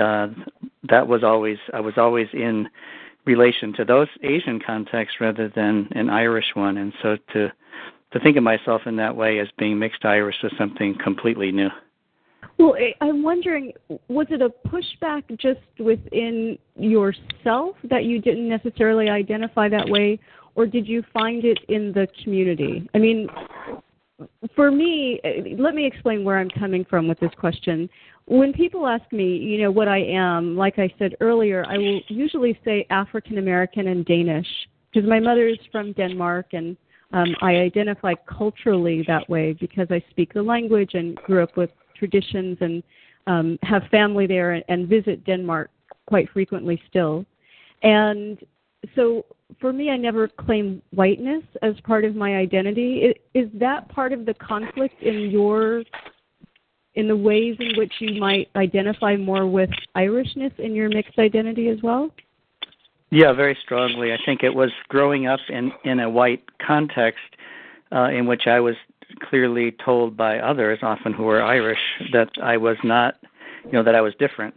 uh 0.01 0.29
that 0.89 1.09
was 1.09 1.25
always 1.25 1.59
I 1.73 1.81
was 1.81 1.95
always 1.97 2.29
in 2.33 2.69
relation 3.25 3.73
to 3.75 3.85
those 3.85 4.09
Asian 4.23 4.61
contexts 4.61 5.21
rather 5.21 5.49
than 5.49 5.89
an 5.93 6.11
Irish 6.11 6.55
one. 6.55 6.77
And 6.77 6.93
so 7.03 7.17
to 7.33 7.53
to 8.13 8.21
think 8.21 8.37
of 8.37 8.43
myself 8.43 8.83
in 8.87 8.97
that 8.97 9.17
way 9.17 9.39
as 9.39 9.49
being 9.59 9.79
mixed 9.79 10.05
Irish 10.05 10.37
was 10.43 10.53
something 10.59 10.97
completely 11.03 11.53
new. 11.53 11.69
Well, 12.59 12.75
I'm 13.01 13.23
wondering, 13.23 13.73
was 14.09 14.27
it 14.31 14.43
a 14.43 14.51
pushback 14.69 15.25
just 15.39 15.61
within 15.79 16.59
yourself 16.77 17.77
that 17.85 18.05
you 18.05 18.21
didn't 18.21 18.49
necessarily 18.49 19.09
identify 19.09 19.69
that 19.71 19.89
way, 19.89 20.19
or 20.55 20.67
did 20.67 20.87
you 20.87 21.03
find 21.13 21.45
it 21.45 21.59
in 21.69 21.93
the 21.93 22.07
community? 22.23 22.89
I 22.95 22.99
mean, 22.99 23.29
for 24.55 24.71
me, 24.71 25.21
let 25.59 25.75
me 25.75 25.87
explain 25.87 26.25
where 26.25 26.39
I'm 26.39 26.51
coming 26.51 26.85
from 26.85 27.09
with 27.09 27.19
this 27.21 27.33
question. 27.39 27.89
When 28.27 28.53
people 28.53 28.87
ask 28.87 29.11
me, 29.13 29.37
you 29.37 29.63
know, 29.63 29.71
what 29.71 29.89
I 29.89 29.99
am, 29.99 30.57
like 30.57 30.79
I 30.79 30.93
said 30.99 31.17
earlier, 31.21 31.65
I 31.67 31.79
will 31.79 32.01
usually 32.09 32.59
say 32.65 32.87
African 32.91 33.39
American 33.39 33.89
and 33.89 34.05
Danish 34.05 34.47
because 34.93 35.09
my 35.09 35.21
mother 35.21 35.49
is 35.49 35.59
from 35.73 35.93
Denmark 35.93 36.49
and 36.53 36.77
um, 37.13 37.35
I 37.43 37.57
identify 37.57 38.15
culturally 38.27 39.05
that 39.09 39.29
way 39.29 39.55
because 39.55 39.89
I 39.91 40.03
speak 40.11 40.33
the 40.33 40.43
language 40.43 40.95
and 40.95 41.17
grew 41.17 41.43
up 41.43 41.57
with 41.57 41.71
traditions 42.01 42.59
and 42.61 42.83
um, 43.27 43.59
have 43.63 43.83
family 43.91 44.27
there 44.27 44.53
and, 44.53 44.65
and 44.69 44.89
visit 44.89 45.25
Denmark 45.25 45.71
quite 46.07 46.29
frequently 46.31 46.83
still. 46.89 47.25
And 47.83 48.39
so 48.97 49.25
for 49.61 49.73
me, 49.73 49.91
I 49.91 49.97
never 49.97 50.27
claim 50.27 50.83
whiteness 50.91 51.45
as 51.63 51.75
part 51.85 52.05
of 52.05 52.17
my 52.17 52.37
identity. 52.37 53.15
Is 53.35 53.49
that 53.55 53.89
part 53.89 54.13
of 54.13 54.27
the 54.27 54.35
conflict 54.35 55.03
in 55.03 55.31
your 55.31 55.85
in 56.95 57.07
the 57.07 57.17
ways 57.17 57.57
in 57.61 57.79
which 57.79 57.93
you 58.01 58.21
might 58.21 58.49
identify 58.57 59.17
more 59.17 59.47
with 59.47 59.71
Irishness 59.97 60.59
in 60.59 60.75
your 60.75 60.89
mixed 60.89 61.19
identity 61.21 61.69
as 61.69 61.79
well? 61.83 62.11
Yeah, 63.11 63.33
very 63.33 63.57
strongly. 63.63 64.13
I 64.13 64.19
think 64.27 64.43
it 64.43 64.55
was 64.55 64.71
growing 64.89 65.27
up 65.27 65.41
in 65.49 65.73
in 65.85 66.01
a 66.01 66.11
white 66.11 66.43
context 66.65 67.21
uh, 67.93 68.09
in 68.09 68.27
which 68.27 68.47
I 68.47 68.61
was 68.61 68.77
clearly 69.29 69.73
told 69.85 70.17
by 70.17 70.39
others, 70.39 70.79
often 70.83 71.13
who 71.13 71.25
were 71.25 71.43
Irish, 71.43 71.79
that 72.13 72.31
I 72.43 72.57
was 72.57 72.77
not, 72.85 73.17
you 73.65 73.73
know, 73.73 73.83
that 73.83 73.95
I 73.95 74.01
was 74.01 74.15
different. 74.19 74.55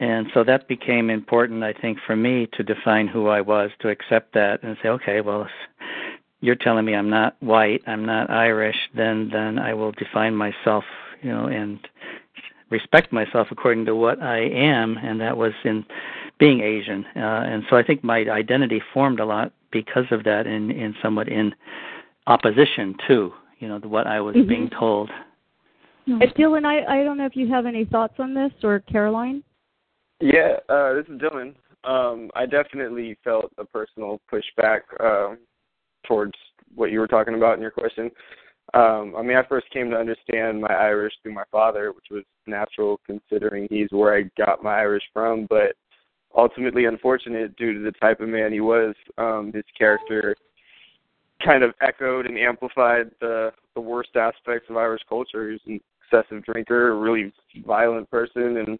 And 0.00 0.26
so 0.34 0.42
that 0.44 0.66
became 0.66 1.10
important, 1.10 1.62
I 1.62 1.72
think, 1.72 1.98
for 2.06 2.16
me 2.16 2.48
to 2.54 2.62
define 2.62 3.06
who 3.06 3.28
I 3.28 3.40
was, 3.40 3.70
to 3.80 3.88
accept 3.88 4.34
that 4.34 4.62
and 4.62 4.76
say, 4.82 4.88
okay, 4.88 5.20
well, 5.20 5.42
if 5.42 5.50
you're 6.40 6.56
telling 6.56 6.84
me 6.84 6.94
I'm 6.94 7.10
not 7.10 7.36
white, 7.40 7.82
I'm 7.86 8.04
not 8.04 8.28
Irish, 8.30 8.76
then 8.94 9.30
then 9.32 9.58
I 9.58 9.74
will 9.74 9.92
define 9.92 10.34
myself, 10.34 10.84
you 11.22 11.30
know, 11.30 11.46
and 11.46 11.78
respect 12.70 13.12
myself 13.12 13.48
according 13.50 13.84
to 13.86 13.94
what 13.94 14.20
I 14.20 14.38
am, 14.38 14.98
and 14.98 15.20
that 15.20 15.36
was 15.36 15.52
in 15.64 15.84
being 16.38 16.60
Asian. 16.60 17.06
Uh, 17.14 17.44
and 17.46 17.62
so 17.70 17.76
I 17.76 17.82
think 17.82 18.02
my 18.02 18.18
identity 18.28 18.82
formed 18.92 19.20
a 19.20 19.24
lot 19.24 19.52
because 19.70 20.06
of 20.10 20.24
that, 20.24 20.46
in 20.46 20.70
in 20.70 20.94
somewhat 21.00 21.28
in 21.28 21.54
opposition 22.26 22.96
to 23.06 23.32
you 23.58 23.68
know 23.68 23.78
what 23.78 24.06
I 24.06 24.20
was 24.20 24.36
mm-hmm. 24.36 24.48
being 24.48 24.70
told. 24.78 25.10
Uh, 26.08 26.18
Dylan, 26.38 26.64
I 26.64 27.00
I 27.00 27.04
don't 27.04 27.18
know 27.18 27.26
if 27.26 27.36
you 27.36 27.48
have 27.48 27.66
any 27.66 27.84
thoughts 27.84 28.14
on 28.18 28.34
this 28.34 28.52
or 28.62 28.80
Caroline. 28.80 29.42
Yeah, 30.20 30.56
uh, 30.68 30.94
this 30.94 31.06
is 31.08 31.20
Dylan. 31.20 31.54
Um, 31.84 32.30
I 32.34 32.46
definitely 32.46 33.16
felt 33.22 33.52
a 33.58 33.64
personal 33.64 34.20
pushback 34.32 34.80
uh, 35.00 35.36
towards 36.06 36.34
what 36.74 36.90
you 36.90 37.00
were 37.00 37.06
talking 37.06 37.34
about 37.34 37.56
in 37.56 37.62
your 37.62 37.70
question. 37.70 38.10
Um, 38.74 39.14
I 39.16 39.22
mean, 39.22 39.36
I 39.36 39.46
first 39.48 39.70
came 39.70 39.90
to 39.90 39.96
understand 39.96 40.60
my 40.60 40.72
Irish 40.72 41.12
through 41.22 41.34
my 41.34 41.44
father, 41.52 41.92
which 41.92 42.06
was 42.10 42.24
natural 42.46 43.00
considering 43.06 43.68
he's 43.70 43.88
where 43.90 44.16
I 44.16 44.24
got 44.36 44.64
my 44.64 44.78
Irish 44.78 45.04
from. 45.12 45.46
But 45.48 45.76
ultimately, 46.36 46.86
unfortunate 46.86 47.56
due 47.56 47.74
to 47.74 47.80
the 47.80 47.92
type 47.92 48.20
of 48.20 48.28
man 48.28 48.52
he 48.52 48.60
was, 48.60 48.94
um, 49.18 49.52
his 49.54 49.64
character 49.78 50.34
kind 51.44 51.62
of 51.62 51.74
echoed 51.80 52.26
and 52.26 52.38
amplified 52.38 53.10
the 53.20 53.52
the 53.74 53.80
worst 53.80 54.16
aspects 54.16 54.68
of 54.70 54.76
Irish 54.76 55.02
culture. 55.08 55.50
He's 55.50 55.60
an 55.66 55.80
excessive 56.02 56.44
drinker, 56.44 56.90
a 56.90 56.94
really 56.98 57.32
violent 57.66 58.10
person, 58.10 58.56
and 58.58 58.78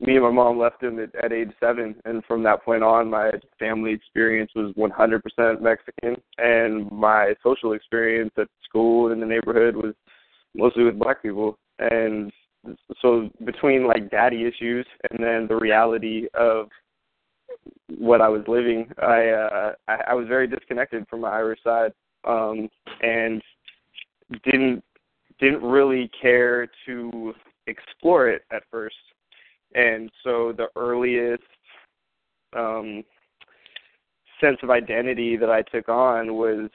me 0.00 0.16
and 0.16 0.24
my 0.24 0.30
mom 0.30 0.58
left 0.58 0.82
him 0.82 0.98
at, 0.98 1.14
at 1.22 1.32
age 1.32 1.50
seven. 1.60 1.94
And 2.04 2.24
from 2.24 2.42
that 2.44 2.64
point 2.64 2.82
on, 2.82 3.10
my 3.10 3.30
family 3.58 3.92
experience 3.92 4.50
was 4.54 4.74
100% 4.76 5.60
Mexican, 5.60 6.16
and 6.38 6.90
my 6.90 7.34
social 7.42 7.72
experience 7.72 8.32
at 8.38 8.48
school 8.64 9.10
and 9.10 9.22
in 9.22 9.28
the 9.28 9.34
neighborhood 9.34 9.76
was 9.76 9.94
mostly 10.54 10.84
with 10.84 10.98
black 10.98 11.22
people. 11.22 11.58
And 11.78 12.32
so 13.00 13.28
between 13.44 13.86
like 13.86 14.10
daddy 14.10 14.46
issues 14.46 14.86
and 15.10 15.22
then 15.22 15.46
the 15.48 15.56
reality 15.56 16.26
of 16.34 16.68
what 17.98 18.20
I 18.20 18.28
was 18.28 18.42
living, 18.48 18.88
I 19.02 19.28
uh 19.28 19.72
I, 19.88 19.96
I 20.08 20.14
was 20.14 20.26
very 20.28 20.46
disconnected 20.46 21.06
from 21.08 21.20
my 21.20 21.30
Irish 21.30 21.62
side. 21.62 21.92
Um 22.24 22.68
and 23.02 23.42
didn't 24.44 24.82
didn't 25.40 25.62
really 25.62 26.10
care 26.20 26.68
to 26.86 27.34
explore 27.66 28.28
it 28.28 28.42
at 28.52 28.62
first. 28.70 28.96
And 29.74 30.10
so 30.22 30.52
the 30.56 30.68
earliest 30.76 31.42
um 32.56 33.04
sense 34.40 34.58
of 34.62 34.70
identity 34.70 35.36
that 35.36 35.50
I 35.50 35.62
took 35.62 35.88
on 35.88 36.34
was 36.34 36.70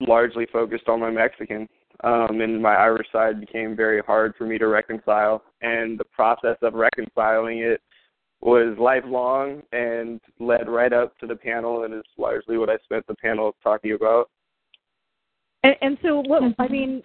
largely 0.00 0.46
focused 0.52 0.88
on 0.88 1.00
my 1.00 1.10
Mexican. 1.10 1.68
Um, 2.04 2.42
and 2.42 2.60
my 2.60 2.74
Irish 2.74 3.06
side 3.10 3.40
became 3.40 3.74
very 3.74 4.02
hard 4.02 4.34
for 4.36 4.44
me 4.44 4.58
to 4.58 4.66
reconcile. 4.66 5.42
And 5.62 5.98
the 5.98 6.04
process 6.04 6.56
of 6.62 6.74
reconciling 6.74 7.60
it 7.60 7.80
was 8.46 8.78
lifelong 8.78 9.60
and 9.72 10.20
led 10.38 10.68
right 10.68 10.92
up 10.92 11.18
to 11.18 11.26
the 11.26 11.34
panel 11.34 11.82
and 11.82 11.92
is 11.92 12.04
largely 12.16 12.56
what 12.56 12.70
I 12.70 12.76
spent 12.84 13.04
the 13.08 13.16
panel 13.16 13.56
talking 13.60 13.92
about. 13.92 14.30
And, 15.64 15.74
and 15.82 15.98
so, 16.00 16.20
what 16.20 16.54
I 16.60 16.68
mean, 16.68 17.02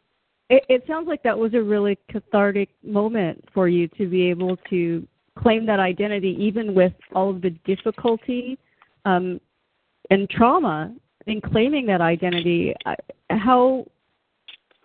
it, 0.52 0.64
it 0.70 0.84
sounds 0.88 1.08
like 1.08 1.24
that 1.24 1.38
was 1.38 1.56
a 1.56 1.62
really 1.62 1.98
cathartic 2.12 2.70
moment 2.84 3.44
for 3.56 3.68
you 3.68 3.88
to 3.98 4.08
be 4.08 4.30
able 4.30 4.56
to 4.70 5.08
claim 5.36 5.66
that 5.66 5.80
identity, 5.80 6.38
even 6.40 6.76
with 6.76 6.94
all 7.16 7.32
of 7.32 7.42
the 7.42 7.50
difficulty 7.66 8.60
um, 9.06 9.42
and 10.12 10.30
trauma 10.30 10.94
in 11.26 11.42
claiming 11.42 11.88
that 11.88 12.02
identity. 12.02 12.76
How 13.32 13.88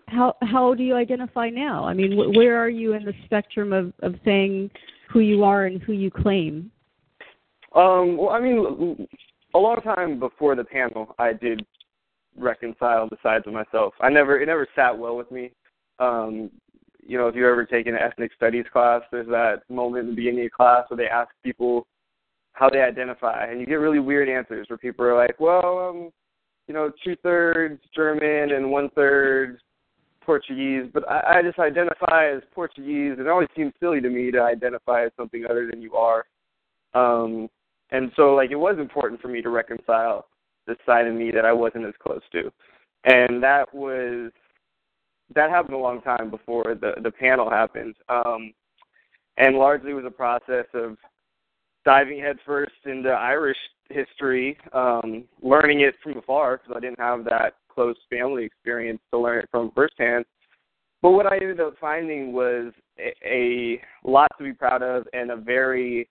how 0.09 0.37
how 0.41 0.73
do 0.73 0.83
you 0.83 0.95
identify 0.95 1.51
now? 1.51 1.85
I 1.85 1.93
mean, 1.93 2.17
where 2.35 2.57
are 2.57 2.71
you 2.71 2.95
in 2.95 3.05
the 3.05 3.15
spectrum 3.27 3.75
of 3.75 3.93
of 4.01 4.15
saying 4.25 4.71
who 5.11 5.21
you 5.21 5.45
are 5.45 5.67
and 5.67 5.83
who 5.83 5.93
you 5.93 6.11
claim? 6.11 6.71
Um, 7.75 8.17
well, 8.17 8.31
I 8.31 8.41
mean, 8.41 9.09
a 9.55 9.59
long 9.59 9.81
time 9.83 10.19
before 10.19 10.55
the 10.55 10.65
panel, 10.65 11.15
I 11.19 11.33
did 11.33 11.65
reconcile 12.37 13.09
the 13.09 13.17
sides 13.23 13.47
of 13.47 13.53
myself. 13.53 13.95
I 14.01 14.09
never, 14.11 14.41
it 14.41 14.47
never 14.47 14.67
sat 14.75 14.97
well 14.97 15.17
with 15.17 15.31
me. 15.31 15.53
Um, 15.99 16.51
you 17.07 17.17
know, 17.17 17.29
if 17.29 17.35
you 17.35 17.49
ever 17.49 17.65
taken 17.65 17.95
an 17.95 18.01
ethnic 18.03 18.33
studies 18.35 18.65
class, 18.73 19.03
there's 19.11 19.29
that 19.29 19.63
moment 19.69 20.05
in 20.05 20.11
the 20.11 20.17
beginning 20.17 20.47
of 20.47 20.53
class 20.53 20.85
where 20.89 20.97
they 20.97 21.07
ask 21.07 21.31
people 21.45 21.87
how 22.53 22.69
they 22.71 22.81
identify, 22.81 23.47
and 23.47 23.61
you 23.61 23.67
get 23.67 23.75
really 23.75 23.99
weird 23.99 24.29
answers 24.29 24.67
where 24.69 24.79
people 24.79 25.05
are 25.05 25.15
like, 25.15 25.39
"Well, 25.39 25.79
um, 25.79 26.11
you 26.67 26.75
know, 26.75 26.91
two 27.05 27.15
thirds 27.17 27.81
German 27.95 28.53
and 28.53 28.71
one 28.71 28.89
third 28.91 29.61
Portuguese, 30.27 30.91
but 30.93 31.09
I, 31.09 31.39
I 31.39 31.43
just 31.43 31.59
identify 31.59 32.29
as 32.35 32.43
Portuguese, 32.53 33.13
and 33.13 33.21
it 33.21 33.29
always 33.29 33.49
seems 33.57 33.73
silly 33.81 34.01
to 34.01 34.11
me 34.11 34.33
to 34.33 34.43
identify 34.43 35.05
as 35.07 35.13
something 35.17 35.45
other 35.49 35.69
than 35.71 35.81
you 35.81 35.95
are. 35.95 36.27
Um, 36.95 37.49
and 37.93 38.11
so, 38.17 38.35
like, 38.35 38.51
it 38.51 38.57
was 38.57 38.77
important 38.79 39.23
for 39.23 39.29
me 39.29 39.41
to 39.41 39.49
reconcile 39.49 40.27
this 40.67 40.77
side 40.85 41.07
of 41.07 41.15
me 41.15 41.31
that 41.31 41.45
I 41.45 41.53
wasn't 41.53 41.87
as 41.87 41.95
close 42.03 42.23
to, 42.33 42.51
and 43.05 43.41
that 43.43 43.73
was 43.73 44.33
that 45.35 45.51
happened 45.51 45.75
a 45.75 45.79
long 45.79 46.03
time 46.03 46.29
before 46.31 46.77
the 46.81 46.95
the 47.03 47.11
panel 47.13 47.49
happened, 47.49 47.95
um, 48.09 48.53
and 49.37 49.57
largely 49.57 49.95
was 49.95 50.05
a 50.05 50.11
process 50.11 50.67
of 50.75 50.97
diving 51.85 52.21
headfirst 52.21 52.73
into 52.85 53.11
Irish 53.11 53.57
history, 53.89 54.59
um, 54.73 55.25
learning 55.41 55.83
it 55.83 55.95
from 56.03 56.19
afar 56.19 56.57
because 56.57 56.75
I 56.77 56.81
didn't 56.81 56.99
have 56.99 57.25
that 57.25 57.55
close 57.77 57.97
family 58.11 58.45
experience 58.45 59.01
to 59.13 59.21
learn 59.21 59.39
it 59.39 59.49
from 59.53 59.71
firsthand. 59.77 60.25
But 61.03 61.13
what 61.13 61.27
I 61.27 61.37
ended 61.37 61.61
up 61.61 61.75
finding 61.81 62.33
was 62.33 62.73
a, 62.99 63.15
a 63.25 63.81
lot 64.03 64.29
to 64.39 64.45
be 64.45 64.53
proud 64.53 64.83
of 64.83 65.07
and 65.13 65.31
a 65.31 65.37
very 65.37 66.09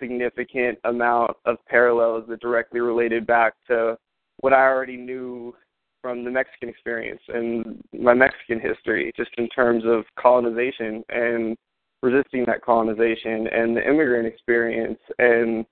significant 0.00 0.78
amount 0.84 1.32
of 1.44 1.56
parallels 1.66 2.24
that 2.28 2.40
directly 2.40 2.80
related 2.80 3.26
back 3.26 3.54
to 3.66 3.98
what 4.40 4.52
I 4.52 4.62
already 4.62 4.96
knew 4.96 5.54
from 6.00 6.24
the 6.24 6.30
Mexican 6.30 6.68
experience 6.68 7.20
and 7.28 7.82
my 7.92 8.14
Mexican 8.14 8.60
history, 8.60 9.12
just 9.16 9.30
in 9.36 9.48
terms 9.48 9.82
of 9.84 10.04
colonization 10.18 11.02
and 11.08 11.56
resisting 12.02 12.44
that 12.46 12.62
colonization 12.62 13.48
and 13.48 13.76
the 13.76 13.86
immigrant 13.86 14.26
experience 14.26 15.00
and 15.18 15.66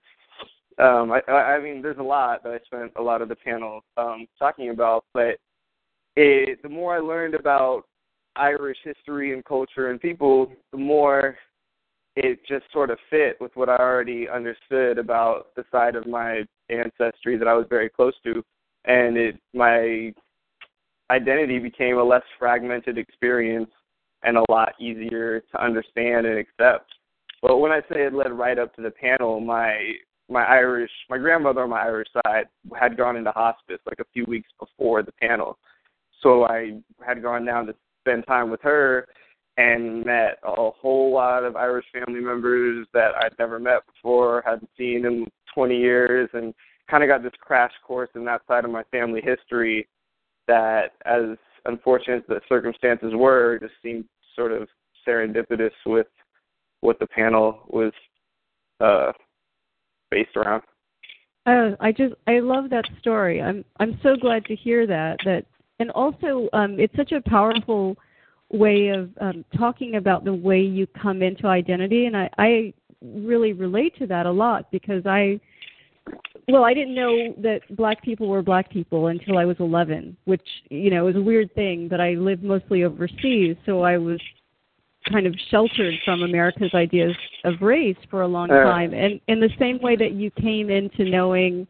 Um, 0.78 1.10
I, 1.10 1.32
I 1.32 1.60
mean, 1.60 1.80
there's 1.80 1.98
a 1.98 2.02
lot 2.02 2.42
that 2.42 2.52
I 2.52 2.58
spent 2.66 2.92
a 2.96 3.02
lot 3.02 3.22
of 3.22 3.28
the 3.28 3.36
panel 3.36 3.80
um, 3.96 4.26
talking 4.38 4.70
about, 4.70 5.04
but 5.14 5.36
it, 6.16 6.62
the 6.62 6.68
more 6.68 6.96
I 6.96 7.00
learned 7.00 7.34
about 7.34 7.84
Irish 8.36 8.78
history 8.84 9.32
and 9.32 9.44
culture 9.44 9.90
and 9.90 10.00
people, 10.00 10.52
the 10.72 10.78
more 10.78 11.36
it 12.16 12.40
just 12.46 12.64
sort 12.72 12.90
of 12.90 12.98
fit 13.10 13.36
with 13.40 13.52
what 13.54 13.68
I 13.68 13.76
already 13.76 14.28
understood 14.28 14.98
about 14.98 15.54
the 15.54 15.64
side 15.70 15.96
of 15.96 16.06
my 16.06 16.44
ancestry 16.70 17.36
that 17.36 17.48
I 17.48 17.54
was 17.54 17.66
very 17.68 17.88
close 17.88 18.14
to, 18.24 18.42
and 18.84 19.16
it 19.16 19.38
my 19.54 20.12
identity 21.10 21.58
became 21.58 21.98
a 21.98 22.02
less 22.02 22.22
fragmented 22.38 22.98
experience 22.98 23.70
and 24.22 24.36
a 24.36 24.44
lot 24.50 24.72
easier 24.80 25.40
to 25.40 25.62
understand 25.62 26.26
and 26.26 26.38
accept. 26.38 26.90
But 27.42 27.58
when 27.58 27.70
I 27.70 27.80
say 27.80 28.06
it 28.06 28.14
led 28.14 28.32
right 28.32 28.58
up 28.58 28.74
to 28.76 28.82
the 28.82 28.90
panel, 28.90 29.40
my 29.40 29.92
my 30.28 30.44
Irish 30.44 30.90
my 31.08 31.18
grandmother 31.18 31.62
on 31.62 31.70
my 31.70 31.82
Irish 31.82 32.08
side 32.24 32.46
had 32.78 32.96
gone 32.96 33.16
into 33.16 33.30
hospice 33.30 33.78
like 33.86 34.00
a 34.00 34.06
few 34.12 34.24
weeks 34.26 34.48
before 34.58 35.02
the 35.02 35.12
panel. 35.12 35.58
So 36.22 36.44
I 36.44 36.80
had 37.06 37.22
gone 37.22 37.44
down 37.44 37.66
to 37.66 37.74
spend 38.02 38.26
time 38.26 38.50
with 38.50 38.60
her 38.62 39.06
and 39.56 40.04
met 40.04 40.38
a 40.42 40.70
whole 40.70 41.12
lot 41.12 41.44
of 41.44 41.56
Irish 41.56 41.86
family 41.92 42.20
members 42.20 42.86
that 42.92 43.12
I'd 43.16 43.38
never 43.38 43.58
met 43.58 43.86
before, 43.86 44.42
hadn't 44.44 44.68
seen 44.76 45.06
in 45.06 45.26
20 45.54 45.76
years, 45.76 46.28
and 46.34 46.52
kind 46.90 47.02
of 47.02 47.08
got 47.08 47.22
this 47.22 47.32
crash 47.40 47.72
course 47.86 48.10
in 48.14 48.24
that 48.26 48.42
side 48.46 48.64
of 48.64 48.70
my 48.70 48.82
family 48.90 49.22
history 49.22 49.88
that, 50.46 50.92
as 51.06 51.36
unfortunate 51.64 52.18
as 52.18 52.22
the 52.28 52.40
circumstances 52.48 53.12
were, 53.14 53.58
just 53.60 53.72
seemed 53.82 54.04
sort 54.34 54.52
of 54.52 54.68
serendipitous 55.06 55.70
with 55.86 56.06
what 56.80 56.98
the 56.98 57.06
panel 57.06 57.60
was 57.68 57.92
uh, 58.80 59.12
based 60.10 60.36
around. 60.36 60.62
Oh, 61.46 61.76
I 61.80 61.92
just 61.92 62.14
I 62.26 62.40
love 62.40 62.70
that 62.70 62.84
story. 63.00 63.40
I'm 63.40 63.64
I'm 63.78 63.98
so 64.02 64.16
glad 64.16 64.44
to 64.46 64.56
hear 64.56 64.86
that. 64.86 65.18
That 65.24 65.44
and 65.78 65.90
also 65.92 66.48
um, 66.52 66.78
it's 66.80 66.94
such 66.96 67.12
a 67.12 67.20
powerful 67.28 67.96
way 68.50 68.88
of 68.88 69.10
um, 69.20 69.44
talking 69.56 69.96
about 69.96 70.24
the 70.24 70.34
way 70.34 70.60
you 70.60 70.86
come 71.00 71.22
into 71.22 71.46
identity, 71.46 72.06
and 72.06 72.16
I, 72.16 72.30
I 72.38 72.74
really 73.02 73.52
relate 73.52 73.96
to 73.98 74.06
that 74.06 74.26
a 74.26 74.30
lot 74.30 74.70
because 74.70 75.04
I 75.06 75.40
well, 76.48 76.64
I 76.64 76.74
didn't 76.74 76.94
know 76.94 77.34
that 77.38 77.60
black 77.70 78.02
people 78.02 78.28
were 78.28 78.42
black 78.42 78.70
people 78.70 79.08
until 79.08 79.36
I 79.36 79.44
was 79.44 79.56
11, 79.58 80.16
which 80.26 80.46
you 80.70 80.90
know 80.90 81.08
is 81.08 81.16
a 81.16 81.20
weird 81.20 81.52
thing. 81.54 81.88
But 81.88 82.00
I 82.00 82.10
lived 82.10 82.42
mostly 82.42 82.84
overseas, 82.84 83.56
so 83.66 83.82
I 83.82 83.98
was 83.98 84.20
kind 85.10 85.26
of 85.26 85.34
sheltered 85.50 85.94
from 86.04 86.22
America's 86.22 86.72
ideas 86.74 87.16
of 87.44 87.54
race 87.60 87.96
for 88.10 88.22
a 88.22 88.28
long 88.28 88.48
time. 88.48 88.92
And 88.92 89.20
in 89.28 89.40
the 89.40 89.50
same 89.58 89.78
way 89.80 89.96
that 89.96 90.12
you 90.12 90.30
came 90.32 90.70
into 90.70 91.04
knowing 91.04 91.66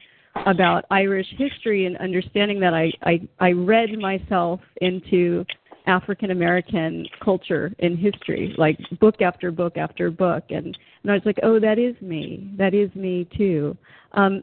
about 0.46 0.84
Irish 0.90 1.26
history 1.36 1.86
and 1.86 1.96
understanding 1.98 2.60
that, 2.60 2.74
I 2.74 2.92
I, 3.02 3.20
I 3.40 3.52
read 3.52 3.98
myself 3.98 4.60
into 4.80 5.44
African 5.86 6.30
American 6.30 7.06
culture 7.24 7.72
and 7.78 7.98
history, 7.98 8.54
like 8.58 8.78
book 9.00 9.22
after 9.22 9.50
book 9.50 9.76
after 9.76 10.10
book, 10.10 10.44
and 10.50 10.76
and 11.02 11.12
I 11.12 11.14
was 11.14 11.22
like, 11.24 11.38
oh, 11.42 11.60
that 11.60 11.78
is 11.78 11.94
me. 12.02 12.50
That 12.58 12.74
is 12.74 12.94
me 12.94 13.28
too. 13.36 13.76
Um, 14.12 14.42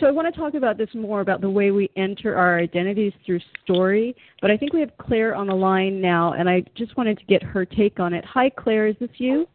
so 0.00 0.06
I 0.06 0.10
want 0.10 0.32
to 0.32 0.40
talk 0.40 0.54
about 0.54 0.78
this 0.78 0.88
more 0.94 1.20
about 1.20 1.40
the 1.40 1.50
way 1.50 1.70
we 1.70 1.90
enter 1.96 2.36
our 2.36 2.58
identities 2.58 3.12
through 3.24 3.40
story. 3.64 4.14
But 4.40 4.50
I 4.50 4.56
think 4.56 4.72
we 4.72 4.80
have 4.80 4.90
Clare 4.98 5.34
on 5.34 5.46
the 5.46 5.54
line 5.54 6.00
now, 6.00 6.32
and 6.32 6.48
I 6.48 6.64
just 6.76 6.96
wanted 6.96 7.18
to 7.18 7.24
get 7.26 7.42
her 7.42 7.64
take 7.64 8.00
on 8.00 8.14
it. 8.14 8.24
Hi, 8.24 8.50
Clare. 8.50 8.88
Is 8.88 8.96
this 9.00 9.10
you? 9.18 9.46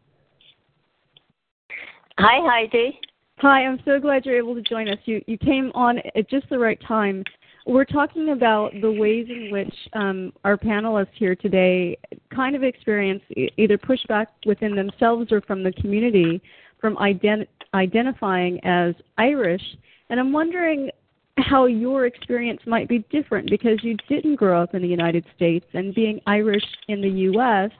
Hi, 2.18 2.38
Heidi. 2.42 2.98
Hi, 3.38 3.64
I'm 3.64 3.80
so 3.84 3.98
glad 3.98 4.24
you're 4.24 4.38
able 4.38 4.54
to 4.54 4.62
join 4.62 4.88
us. 4.88 4.98
You 5.04 5.20
you 5.26 5.36
came 5.36 5.72
on 5.74 5.98
at 6.14 6.30
just 6.30 6.48
the 6.48 6.58
right 6.58 6.80
time. 6.86 7.24
We're 7.66 7.84
talking 7.84 8.30
about 8.30 8.72
the 8.80 8.92
ways 8.92 9.26
in 9.30 9.50
which 9.50 9.74
um, 9.94 10.32
our 10.44 10.56
panelists 10.56 11.08
here 11.14 11.34
today 11.34 11.98
kind 12.34 12.54
of 12.54 12.62
experience 12.62 13.22
either 13.56 13.78
pushback 13.78 14.26
within 14.44 14.76
themselves 14.76 15.32
or 15.32 15.40
from 15.40 15.62
the 15.62 15.72
community 15.72 16.42
from 16.78 16.96
ident- 16.96 17.46
identifying 17.72 18.62
as 18.64 18.94
Irish 19.16 19.62
and 20.10 20.20
I'm 20.20 20.32
wondering 20.32 20.90
how 21.38 21.66
your 21.66 22.06
experience 22.06 22.60
might 22.66 22.88
be 22.88 23.04
different 23.10 23.50
because 23.50 23.82
you 23.82 23.96
didn't 24.08 24.36
grow 24.36 24.62
up 24.62 24.74
in 24.74 24.82
the 24.82 24.88
United 24.88 25.24
States 25.34 25.66
and 25.74 25.94
being 25.94 26.20
Irish 26.26 26.64
in 26.88 27.00
the 27.00 27.08
U.S. 27.08 27.70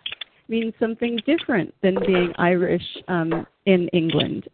means 0.48 0.74
something 0.80 1.18
different 1.24 1.72
than 1.82 1.96
being 2.06 2.32
Irish 2.38 2.82
um, 3.08 3.46
in 3.66 3.88
England. 3.88 4.48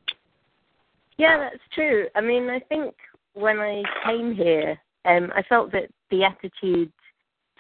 Yeah, 1.17 1.39
that's 1.39 1.63
true. 1.75 2.07
I 2.15 2.21
mean, 2.21 2.49
I 2.51 2.61
think 2.61 2.95
when 3.35 3.59
I 3.59 3.83
came 4.05 4.35
here, 4.35 4.79
um, 5.05 5.31
I 5.35 5.43
felt 5.49 5.73
that 5.73 5.89
the 6.11 6.25
attitude 6.25 6.93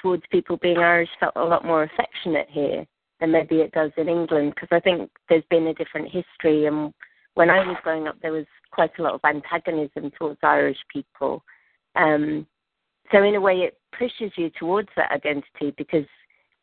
towards 0.01 0.23
people 0.31 0.57
being 0.57 0.79
Irish 0.79 1.09
felt 1.19 1.33
a 1.37 1.45
lot 1.45 1.65
more 1.65 1.85
affectionate 1.85 2.49
here 2.51 2.87
than 3.21 3.33
maybe 3.33 3.57
it 3.57 3.73
does 3.73 3.91
in 3.97 4.09
England 4.09 4.55
because 4.55 4.69
I 4.73 4.81
think 4.81 5.11
there's 5.29 5.45
been 5.51 5.67
a 5.67 5.75
different 5.75 6.09
history 6.11 6.67
and 6.67 6.93
when 7.41 7.49
I 7.49 7.67
was 7.67 7.79
growing 7.83 8.07
up, 8.07 8.17
there 8.21 8.35
was 8.35 8.45
quite 8.71 8.91
a 8.99 9.03
lot 9.03 9.15
of 9.15 9.21
antagonism 9.25 10.11
towards 10.19 10.39
Irish 10.43 10.77
people. 10.93 11.43
Um, 11.97 12.47
so 13.11 13.23
in 13.23 13.35
a 13.35 13.41
way, 13.41 13.61
it 13.61 13.79
pushes 13.99 14.31
you 14.37 14.51
towards 14.51 14.91
that 14.97 15.11
identity 15.11 15.75
because 15.79 16.05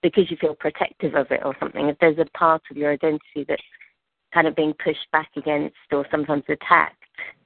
because 0.04 0.30
you 0.30 0.38
feel 0.38 0.54
protective 0.54 1.16
of 1.16 1.32
it 1.32 1.42
or 1.44 1.56
something. 1.60 1.88
If 1.88 1.98
there's 2.00 2.20
a 2.20 2.38
part 2.38 2.62
of 2.70 2.78
your 2.78 2.94
identity 2.94 3.44
that's 3.48 3.64
kind 4.32 4.46
of 4.46 4.56
being 4.56 4.74
pushed 4.74 5.12
back 5.12 5.32
against 5.36 5.76
or 5.92 6.06
sometimes 6.12 6.44
attacked 6.48 7.04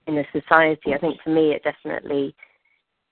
in 0.08 0.18
a 0.18 0.26
society, 0.34 0.94
I 0.94 0.98
think 0.98 1.22
for 1.24 1.30
me 1.30 1.54
it 1.54 1.64
definitely 1.64 2.36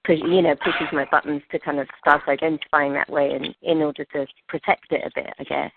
push, 0.06 0.20
you 0.20 0.42
know 0.42 0.56
pushes 0.56 0.92
my 0.92 1.06
buttons 1.10 1.44
to 1.52 1.60
kind 1.60 1.80
of 1.80 1.88
start 1.98 2.24
identifying 2.28 2.92
that 2.92 3.10
way 3.10 3.32
and 3.32 3.56
in 3.62 3.78
order 3.78 4.04
to 4.04 4.28
protect 4.50 4.92
it 4.92 5.02
a 5.06 5.12
bit, 5.16 5.34
I 5.40 5.44
guess. 5.46 5.72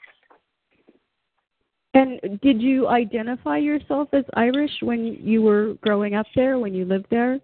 And 1.94 2.40
did 2.40 2.62
you 2.62 2.88
identify 2.88 3.58
yourself 3.58 4.08
as 4.12 4.24
Irish 4.34 4.70
when 4.80 5.18
you 5.20 5.42
were 5.42 5.74
growing 5.82 6.14
up 6.14 6.26
there, 6.34 6.58
when 6.58 6.74
you 6.74 6.86
lived 6.86 7.06
there? 7.10 7.38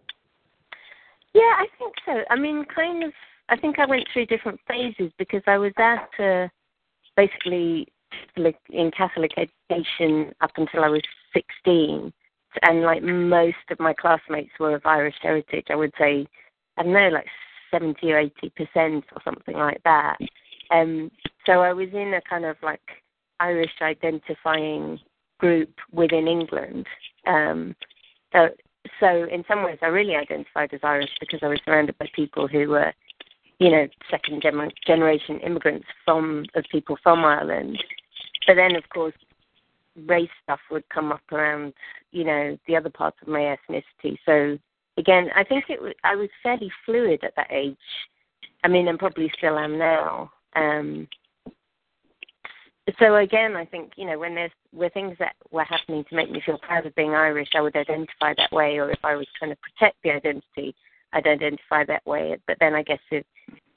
Yeah, 1.34 1.42
I 1.42 1.66
think 1.78 1.94
so. 2.06 2.22
I 2.30 2.36
mean, 2.36 2.64
kind 2.74 3.04
of. 3.04 3.12
I 3.50 3.56
think 3.56 3.78
I 3.78 3.86
went 3.86 4.04
through 4.12 4.26
different 4.26 4.60
phases 4.68 5.10
because 5.18 5.42
I 5.46 5.56
was 5.56 5.72
at 5.78 6.08
uh, 6.22 6.48
basically 7.16 7.88
in 8.36 8.90
Catholic 8.96 9.32
education 9.36 10.34
up 10.40 10.50
until 10.56 10.84
I 10.84 10.88
was 10.88 11.02
16, 11.32 12.12
and 12.62 12.82
like 12.82 13.02
most 13.02 13.56
of 13.70 13.80
my 13.80 13.92
classmates 13.94 14.50
were 14.58 14.74
of 14.74 14.84
Irish 14.84 15.14
heritage. 15.22 15.66
I 15.70 15.76
would 15.76 15.92
say, 15.98 16.26
I 16.76 16.82
don't 16.82 16.92
know, 16.92 17.08
like 17.08 17.26
70 17.70 18.10
or 18.12 18.18
80 18.18 18.32
percent 18.50 19.04
or 19.14 19.22
something 19.24 19.56
like 19.56 19.82
that. 19.84 20.16
Um, 20.70 21.10
so 21.46 21.60
I 21.60 21.72
was 21.72 21.88
in 21.92 22.14
a 22.14 22.20
kind 22.28 22.44
of 22.44 22.56
like 22.62 22.80
Irish 23.40 23.72
identifying 23.80 24.98
group 25.38 25.70
within 25.92 26.26
England. 26.28 26.86
Um, 27.26 27.74
so, 28.32 28.48
so 29.00 29.26
in 29.30 29.44
some 29.48 29.64
ways, 29.64 29.78
I 29.82 29.86
really 29.86 30.16
identified 30.16 30.72
as 30.74 30.80
Irish 30.82 31.10
because 31.20 31.40
I 31.42 31.48
was 31.48 31.60
surrounded 31.64 31.96
by 31.98 32.06
people 32.14 32.48
who 32.48 32.68
were, 32.68 32.92
you 33.58 33.70
know, 33.70 33.86
second 34.10 34.42
generation 34.86 35.40
immigrants 35.40 35.86
from 36.04 36.44
of 36.54 36.64
people 36.70 36.98
from 37.02 37.24
Ireland. 37.24 37.82
But 38.46 38.54
then, 38.54 38.76
of 38.76 38.88
course, 38.88 39.14
race 40.06 40.30
stuff 40.42 40.60
would 40.70 40.88
come 40.88 41.12
up 41.12 41.22
around, 41.32 41.74
you 42.12 42.24
know, 42.24 42.58
the 42.66 42.76
other 42.76 42.90
parts 42.90 43.18
of 43.22 43.28
my 43.28 43.56
ethnicity. 43.56 44.16
So 44.24 44.58
again, 44.96 45.28
I 45.34 45.44
think 45.44 45.64
it 45.68 45.96
I 46.04 46.14
was 46.16 46.28
fairly 46.42 46.70
fluid 46.84 47.24
at 47.24 47.34
that 47.36 47.50
age. 47.50 47.76
I 48.64 48.68
mean, 48.68 48.88
and 48.88 48.98
probably 48.98 49.32
still 49.36 49.58
am 49.58 49.78
now. 49.78 50.32
Um, 50.56 51.08
so 52.98 53.16
again, 53.16 53.56
I 53.56 53.64
think 53.64 53.92
you 53.96 54.06
know 54.06 54.18
when 54.18 54.34
there's 54.34 54.50
were 54.72 54.88
things 54.90 55.16
that 55.18 55.34
were 55.50 55.64
happening 55.64 56.04
to 56.08 56.16
make 56.16 56.30
me 56.30 56.42
feel 56.44 56.58
proud 56.58 56.86
of 56.86 56.94
being 56.94 57.14
Irish, 57.14 57.48
I 57.54 57.60
would 57.60 57.76
identify 57.76 58.34
that 58.36 58.52
way. 58.52 58.78
Or 58.78 58.90
if 58.90 59.00
I 59.04 59.16
was 59.16 59.26
trying 59.38 59.50
to 59.50 59.56
protect 59.56 59.96
the 60.02 60.10
identity, 60.10 60.74
I'd 61.12 61.26
identify 61.26 61.84
that 61.84 62.06
way. 62.06 62.36
But 62.46 62.58
then 62.60 62.74
I 62.74 62.82
guess 62.82 63.00
if 63.10 63.24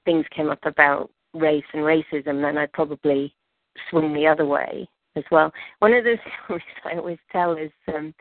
things 0.05 0.25
came 0.35 0.49
up 0.49 0.65
about 0.65 1.09
race 1.33 1.63
and 1.73 1.83
racism, 1.83 2.41
then 2.41 2.57
I'd 2.57 2.73
probably 2.73 3.33
swing 3.89 4.13
the 4.13 4.27
other 4.27 4.45
way 4.45 4.87
as 5.15 5.23
well. 5.31 5.51
One 5.79 5.93
of 5.93 6.03
the 6.03 6.17
stories 6.45 6.63
I 6.85 6.97
always 6.97 7.19
tell 7.31 7.53
is 7.53 7.71
um, 7.87 8.13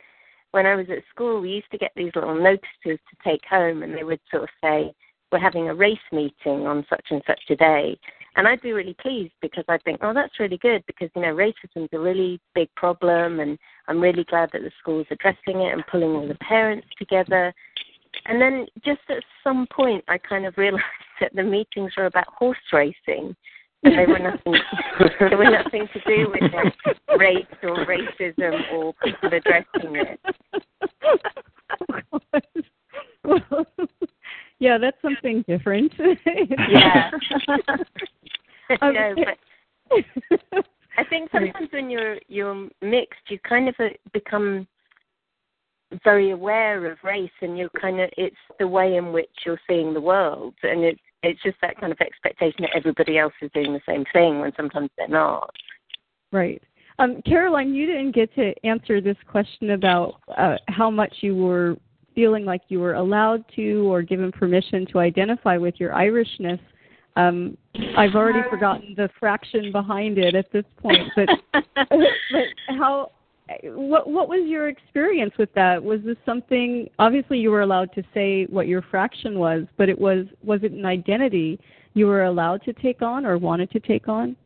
when 0.53 0.66
I 0.66 0.74
was 0.74 0.87
at 0.90 1.05
school, 1.11 1.40
we 1.40 1.50
used 1.50 1.70
to 1.70 1.79
get 1.79 1.92
these 1.94 2.12
little 2.14 2.35
notices 2.35 2.68
to 2.85 3.16
take 3.24 3.44
home, 3.48 3.83
and 3.83 3.94
they 3.94 4.05
would 4.05 4.20
sort 4.31 4.44
of 4.44 4.48
say, 4.62 4.92
"We're 5.31 5.38
having 5.38 5.68
a 5.68 5.74
race 5.74 5.98
meeting 6.12 6.66
on 6.66 6.87
such 6.88 7.07
and 7.11 7.22
such 7.26 7.42
a 7.50 7.57
day." 7.57 7.98
And 8.37 8.47
I'd 8.47 8.62
be 8.62 8.73
really 8.73 8.97
pleased 9.01 9.33
because 9.43 9.64
I 9.69 9.79
think, 9.79 9.99
oh, 10.03 10.14
that's 10.14 10.38
really 10.38 10.59
good 10.59 10.85
because, 10.87 11.11
you 11.16 11.23
know, 11.23 11.35
racism's 11.35 11.88
a 11.93 11.99
really 11.99 12.40
big 12.55 12.69
problem 12.77 13.40
and 13.40 13.59
I'm 13.88 14.01
really 14.01 14.25
glad 14.25 14.51
that 14.53 14.62
the 14.62 14.71
school's 14.79 15.07
addressing 15.11 15.61
it 15.61 15.73
and 15.73 15.87
pulling 15.90 16.11
all 16.11 16.29
the 16.29 16.37
parents 16.37 16.87
together. 16.99 17.53
And 18.27 18.40
then 18.40 18.66
just 18.85 19.01
at 19.09 19.23
some 19.43 19.66
point, 19.73 20.05
I 20.09 20.19
kind 20.19 20.47
of 20.47 20.55
realized 20.59 20.85
that 21.21 21.35
the 21.35 21.43
meetings 21.43 21.93
were 21.97 22.07
about 22.07 22.29
horse 22.29 22.59
racing. 22.73 23.35
And 23.83 23.99
they 23.99 24.07
were 24.07 24.19
nothing. 24.31 24.55
they 25.31 25.37
were 25.37 25.51
nothing 25.51 25.88
to 25.93 26.01
do 26.07 26.31
with 26.31 26.53
like, 26.53 27.19
race 27.19 27.47
or 27.62 27.85
racism 27.87 28.73
or 28.73 28.95
people 29.03 29.31
addressing 29.33 29.97
it. 29.97 30.21
yeah, 34.59 34.79
that's 34.79 35.01
something 35.03 35.45
different. 35.49 35.93
yeah. 36.69 37.11
No, 38.83 39.15
but 39.17 40.65
I 40.97 41.05
think 41.05 41.31
sometimes 41.33 41.69
when 41.73 41.91
you're 41.91 42.19
you're 42.29 42.69
mixed, 42.83 43.21
you 43.29 43.39
kind 43.41 43.69
of 43.69 43.75
uh, 43.79 43.89
become 44.13 44.67
very 46.05 46.31
aware 46.31 46.91
of 46.91 46.99
race, 47.03 47.31
and 47.41 47.59
you're 47.59 47.71
kind 47.71 48.01
of 48.01 48.11
it's 48.17 48.37
the 48.59 48.69
way 48.69 48.97
in 48.97 49.13
which 49.13 49.31
you're 49.45 49.61
seeing 49.69 49.93
the 49.93 50.01
world, 50.01 50.55
and 50.63 50.85
it's 50.85 51.01
it's 51.23 51.43
just 51.43 51.57
that 51.63 51.79
kind 51.79 51.93
of 51.93 52.01
expectation 52.01 52.63
that 52.63 52.71
everybody 52.75 53.19
else 53.19 53.35
is 53.43 53.51
doing 53.53 53.73
the 53.73 53.81
same 53.87 54.05
thing 54.13 54.41
when 54.41 54.53
sometimes 54.57 54.91
they're 54.97 55.09
not. 55.09 55.55
Right. 56.33 56.63
Um, 56.99 57.23
Caroline, 57.23 57.75
you 57.75 57.87
didn't 57.87 58.15
get 58.15 58.35
to 58.35 58.53
answer 58.65 59.01
this 59.01 59.17
question 59.27 59.71
about 59.71 60.21
uh, 60.37 60.57
how 60.69 60.91
much 60.91 61.17
you 61.21 61.35
were 61.35 61.77
feeling 62.15 62.45
like 62.45 62.63
you 62.69 62.81
were 62.81 62.95
allowed 62.95 63.45
to 63.57 63.91
or 63.91 64.03
given 64.03 64.31
permission 64.33 64.87
to 64.93 64.99
identify 64.99 65.57
with 65.57 65.75
your 65.79 65.93
Irishness. 65.93 66.61
Um, 67.16 67.57
I've 67.96 68.14
already 68.14 68.49
forgotten 68.49 68.94
the 68.96 69.09
fraction 69.18 69.73
behind 69.73 70.18
it 70.18 70.35
at 70.35 70.51
this 70.53 70.64
point, 70.81 71.09
but 71.16 71.29
but 71.75 72.44
how 72.68 73.11
what 73.64 74.09
what 74.09 74.29
was 74.29 74.49
your 74.49 74.68
experience 74.68 75.33
with 75.38 75.53
that? 75.55 75.83
Was 75.83 76.01
this 76.05 76.16
something 76.25 76.88
obviously 76.99 77.38
you 77.38 77.51
were 77.51 77.62
allowed 77.62 77.92
to 77.94 78.03
say 78.14 78.44
what 78.46 78.68
your 78.68 78.83
fraction 78.83 79.38
was, 79.38 79.64
but 79.77 79.88
it 79.88 79.99
was 79.99 80.27
was 80.42 80.61
it 80.62 80.73
an 80.73 80.87
identity 80.87 81.59
you 81.94 82.07
were 82.07 82.25
allowed 82.25 82.62
to 82.62 82.73
take 82.73 83.03
on 83.03 83.27
or 83.27 83.38
wanted 83.38 83.70
to 83.73 83.81
take 83.81 84.09
on? 84.09 84.37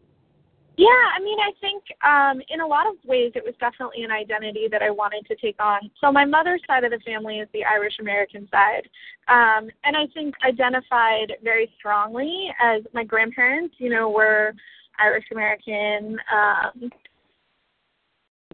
Yeah, 0.76 0.88
I 0.88 1.22
mean, 1.22 1.38
I 1.38 1.52
think 1.60 1.84
um, 2.04 2.42
in 2.48 2.60
a 2.60 2.66
lot 2.66 2.88
of 2.88 2.94
ways 3.04 3.30
it 3.36 3.44
was 3.44 3.54
definitely 3.60 4.02
an 4.02 4.10
identity 4.10 4.66
that 4.72 4.82
I 4.82 4.90
wanted 4.90 5.24
to 5.26 5.36
take 5.36 5.62
on. 5.62 5.88
So 6.00 6.10
my 6.10 6.24
mother's 6.24 6.62
side 6.66 6.82
of 6.82 6.90
the 6.90 6.98
family 7.06 7.38
is 7.38 7.48
the 7.52 7.64
Irish 7.64 7.94
American 8.00 8.48
side, 8.50 8.88
um, 9.28 9.70
and 9.84 9.96
I 9.96 10.06
think 10.12 10.34
identified 10.44 11.34
very 11.44 11.70
strongly 11.78 12.48
as 12.60 12.82
my 12.92 13.04
grandparents, 13.04 13.76
you 13.78 13.88
know, 13.88 14.10
were 14.10 14.52
Irish 14.98 15.26
American, 15.30 16.18
um, 16.32 16.90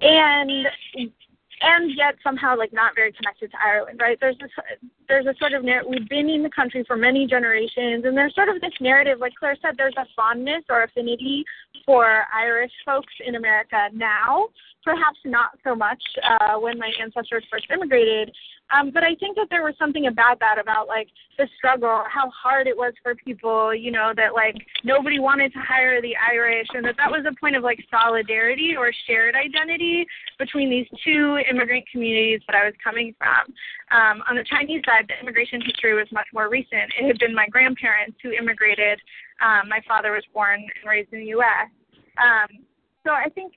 and 0.03 0.67
and 1.63 1.91
yet 1.97 2.15
somehow 2.23 2.57
like 2.57 2.73
not 2.73 2.95
very 2.95 3.13
connected 3.13 3.51
to 3.51 3.57
Ireland, 3.63 4.01
right? 4.01 4.19
There's 4.21 4.37
this 4.41 4.51
there's 5.09 5.27
a 5.27 5.35
sort 5.39 5.53
of 5.53 5.65
narr- 5.65 5.87
we've 5.87 6.09
been 6.09 6.29
in 6.29 6.43
the 6.43 6.51
country 6.51 6.85
for 6.87 6.97
many 6.97 7.27
generations, 7.27 8.05
and 8.05 8.17
there's 8.17 8.35
sort 8.35 8.49
of 8.49 8.61
this 8.61 8.73
narrative, 8.81 9.19
like 9.21 9.35
Clare 9.39 9.57
said, 9.61 9.75
there's 9.77 9.95
a 9.99 10.07
fondness 10.17 10.65
or 10.71 10.85
affinity 10.85 11.45
for 11.85 12.25
Irish 12.35 12.73
folks 12.85 13.13
in 13.27 13.35
America 13.35 13.89
now. 13.93 14.49
Perhaps 14.85 15.19
not 15.27 15.51
so 15.63 15.75
much 15.75 16.03
uh, 16.25 16.59
when 16.59 16.79
my 16.79 16.91
ancestors 17.03 17.45
first 17.51 17.67
immigrated, 17.71 18.33
um, 18.73 18.91
but 18.93 19.03
I 19.03 19.15
think 19.17 19.37
that 19.37 19.49
there 19.51 19.63
was 19.63 19.75
something 19.79 20.07
about 20.07 20.39
that, 20.41 20.59
about 20.61 20.87
like 20.87 21.09
the 21.39 21.49
struggle, 21.57 22.05
how 22.09 22.31
hard 22.31 22.67
it 22.67 22.77
was 22.77 22.93
for 23.03 23.15
people, 23.15 23.75
you 23.75 23.91
know, 23.91 24.13
that 24.17 24.35
like 24.35 24.55
nobody 24.85 25.19
wanted 25.19 25.53
to 25.55 25.59
hire 25.59 26.01
the 26.01 26.15
Irish, 26.17 26.69
and 26.75 26.85
that 26.85 26.97
that 26.99 27.11
was 27.11 27.25
a 27.27 27.35
point 27.41 27.57
of 27.57 27.63
like 27.63 27.83
solidarity 27.91 28.75
or 28.79 28.93
shared 29.07 29.35
identity 29.35 30.07
between 30.39 30.71
these 30.71 30.87
two 31.05 31.39
immigrant 31.51 31.85
communities 31.91 32.41
that 32.47 32.55
I 32.55 32.65
was 32.65 32.75
coming 32.83 33.15
from. 33.19 33.53
Um, 33.91 34.23
on 34.29 34.37
the 34.37 34.45
Chinese 34.45 34.83
side, 34.87 35.07
the 35.09 35.19
immigration 35.21 35.61
history 35.61 35.95
was 35.95 36.07
much 36.13 36.29
more 36.33 36.49
recent. 36.49 36.95
It 36.99 37.07
had 37.07 37.19
been 37.19 37.35
my 37.35 37.49
grandparents 37.49 38.19
who 38.23 38.31
immigrated. 38.31 39.01
Um, 39.41 39.69
my 39.69 39.81
father 39.87 40.13
was 40.13 40.25
born 40.33 40.61
and 40.61 40.89
raised 40.89 41.13
in 41.13 41.21
the 41.21 41.27
U.S. 41.27 41.69
Um, 42.19 42.65
so 43.05 43.13
I 43.13 43.29
think 43.35 43.55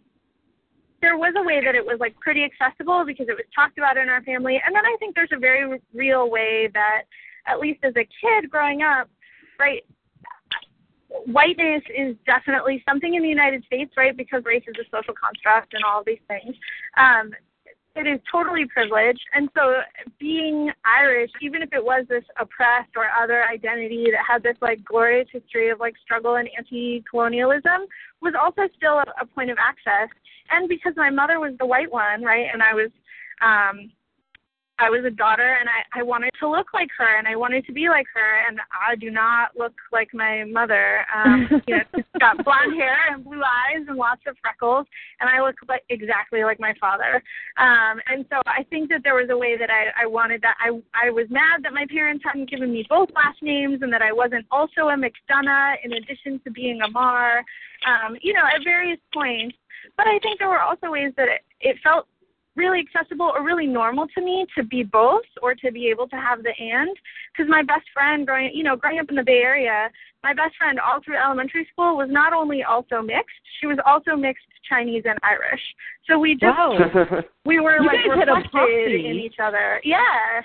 there 1.04 1.18
was 1.18 1.34
a 1.38 1.44
way 1.44 1.60
that 1.64 1.76
it 1.76 1.86
was 1.86 1.98
like 2.00 2.18
pretty 2.22 2.46
accessible 2.46 3.04
because 3.06 3.28
it 3.28 3.34
was 3.34 3.44
talked 3.54 3.78
about 3.78 3.98
in 3.98 4.08
our 4.08 4.24
family 4.24 4.60
and 4.66 4.74
then 4.74 4.86
i 4.86 4.96
think 5.00 5.14
there's 5.14 5.34
a 5.34 5.38
very 5.38 5.80
real 5.94 6.32
way 6.32 6.70
that 6.74 7.04
at 7.46 7.60
least 7.60 7.80
as 7.84 7.94
a 7.98 8.08
kid 8.24 8.50
growing 8.50 8.82
up 8.82 9.10
right 9.60 9.84
whiteness 11.28 11.84
is 11.96 12.16
definitely 12.26 12.82
something 12.88 13.16
in 13.16 13.22
the 13.22 13.28
united 13.28 13.62
states 13.66 13.92
right 13.98 14.16
because 14.16 14.42
race 14.46 14.64
is 14.66 14.76
a 14.80 14.98
social 14.98 15.14
construct 15.14 15.74
and 15.74 15.84
all 15.84 16.00
of 16.00 16.06
these 16.06 16.24
things 16.30 16.56
um 16.96 17.32
it 17.96 18.08
is 18.08 18.20
totally 18.32 18.66
privileged. 18.66 19.22
And 19.34 19.50
so 19.56 19.82
being 20.20 20.72
irish 20.86 21.32
even 21.42 21.62
if 21.62 21.70
it 21.74 21.84
was 21.84 22.06
this 22.10 22.24
oppressed 22.40 22.92
or 22.96 23.06
other 23.22 23.44
identity 23.46 24.08
that 24.12 24.24
had 24.28 24.44
this 24.44 24.58
like 24.62 24.84
glorious 24.84 25.28
history 25.32 25.70
of 25.70 25.80
like 25.80 25.96
struggle 26.04 26.36
and 26.36 26.50
anti 26.58 27.04
colonialism 27.10 27.86
was 28.22 28.34
also 28.40 28.64
still 28.76 29.00
a, 29.00 29.06
a 29.22 29.26
point 29.26 29.52
of 29.52 29.58
access. 29.60 30.10
And 30.50 30.68
because 30.68 30.94
my 30.96 31.10
mother 31.10 31.40
was 31.40 31.54
the 31.60 31.66
white 31.66 31.92
one, 31.92 32.24
right, 32.24 32.48
and 32.52 32.62
I 32.62 32.74
was 32.74 32.90
um 33.42 33.92
I 34.84 34.90
was 34.90 35.06
a 35.06 35.10
daughter 35.10 35.58
and 35.60 35.70
I, 35.70 36.02
I 36.02 36.04
wanted 36.04 36.32
to 36.42 36.50
look 36.50 36.74
like 36.74 36.90
her 36.98 37.18
and 37.18 37.26
I 37.26 37.38
wanted 37.38 37.66
to 37.68 37.72
be 37.72 37.88
like 37.88 38.06
her 38.14 38.48
and 38.48 38.60
I 38.74 38.96
do 38.96 39.10
not 39.10 39.56
look 39.58 39.72
like 39.94 40.14
my 40.14 40.44
mother. 40.44 41.06
Um 41.16 41.48
you 41.68 41.78
know, 41.78 41.84
she's 41.96 42.04
got 42.20 42.44
blonde 42.44 42.76
hair 42.76 42.98
and 43.10 43.24
blue 43.24 43.40
eyes 43.42 43.86
and 43.88 43.98
lots 43.98 44.22
of 44.28 44.36
freckles 44.42 44.86
and 45.22 45.30
I 45.30 45.42
look 45.42 45.56
like 45.70 45.84
exactly 45.88 46.44
like 46.44 46.60
my 46.60 46.74
father. 46.82 47.24
Um 47.58 48.02
and 48.08 48.26
so 48.30 48.42
I 48.46 48.64
think 48.70 48.90
that 48.90 49.02
there 49.04 49.16
was 49.16 49.30
a 49.32 49.38
way 49.38 49.58
that 49.58 49.70
I, 49.70 50.04
I 50.04 50.06
wanted 50.06 50.42
that 50.42 50.58
I 50.60 50.70
I 50.94 51.10
was 51.10 51.28
mad 51.30 51.64
that 51.64 51.74
my 51.74 51.86
parents 51.90 52.24
hadn't 52.26 52.50
given 52.50 52.74
me 52.74 52.86
both 52.90 53.10
last 53.16 53.42
names 53.42 53.80
and 53.84 53.94
that 53.94 54.02
I 54.02 54.12
wasn't 54.12 54.46
also 54.52 54.92
a 54.92 54.98
McDonough 55.00 55.76
in 55.86 55.94
addition 55.94 56.42
to 56.44 56.52
being 56.52 56.82
a 56.82 56.90
Mar. 56.90 57.44
Um, 57.88 58.16
you 58.22 58.34
know, 58.34 58.44
at 58.44 58.64
various 58.64 59.00
points 59.14 59.58
but 59.98 60.08
I 60.08 60.20
think 60.20 60.40
there 60.40 60.50
were 60.50 60.62
also 60.62 60.92
ways 60.92 61.14
that 61.18 61.28
it, 61.28 61.42
it 61.60 61.76
felt 61.84 62.08
really 62.56 62.80
accessible 62.80 63.32
or 63.34 63.44
really 63.44 63.68
normal 63.68 64.08
to 64.16 64.24
me 64.24 64.46
to 64.58 64.64
be 64.64 64.84
both 64.84 65.26
or 65.42 65.56
to 65.56 65.72
be 65.72 65.88
able 65.88 66.08
to 66.08 66.16
have 66.16 66.44
the 66.44 66.54
and. 66.60 66.96
Because 67.32 67.50
my 67.50 67.64
best 67.64 67.86
friend 67.94 68.26
growing 68.26 68.52
you 68.54 68.64
know 68.64 68.76
growing 68.76 69.00
up 69.00 69.10
in 69.10 69.16
the 69.16 69.24
bay 69.24 69.42
area 69.44 69.90
my 70.24 70.34
best 70.34 70.56
friend 70.58 70.80
all 70.80 71.00
through 71.04 71.18
elementary 71.18 71.68
school 71.72 71.98
was 71.98 72.08
not 72.10 72.34
only 72.34 72.64
also 72.64 73.02
mixed 73.02 73.36
she 73.60 73.68
was 73.68 73.78
also 73.86 74.16
mixed 74.16 74.46
chinese 74.68 75.04
and 75.06 75.20
irish 75.24 75.62
so 76.08 76.18
we 76.18 76.34
just 76.34 76.46
Wow. 76.46 76.78
we 77.46 77.60
were 77.60 77.78
You 77.82 77.88
like 77.88 77.98
guys 78.08 78.20
had 78.20 78.30
a 78.30 78.34
reflected 78.34 79.06
in 79.06 79.16
each 79.18 79.36
other 79.42 79.82
yeah 79.84 80.42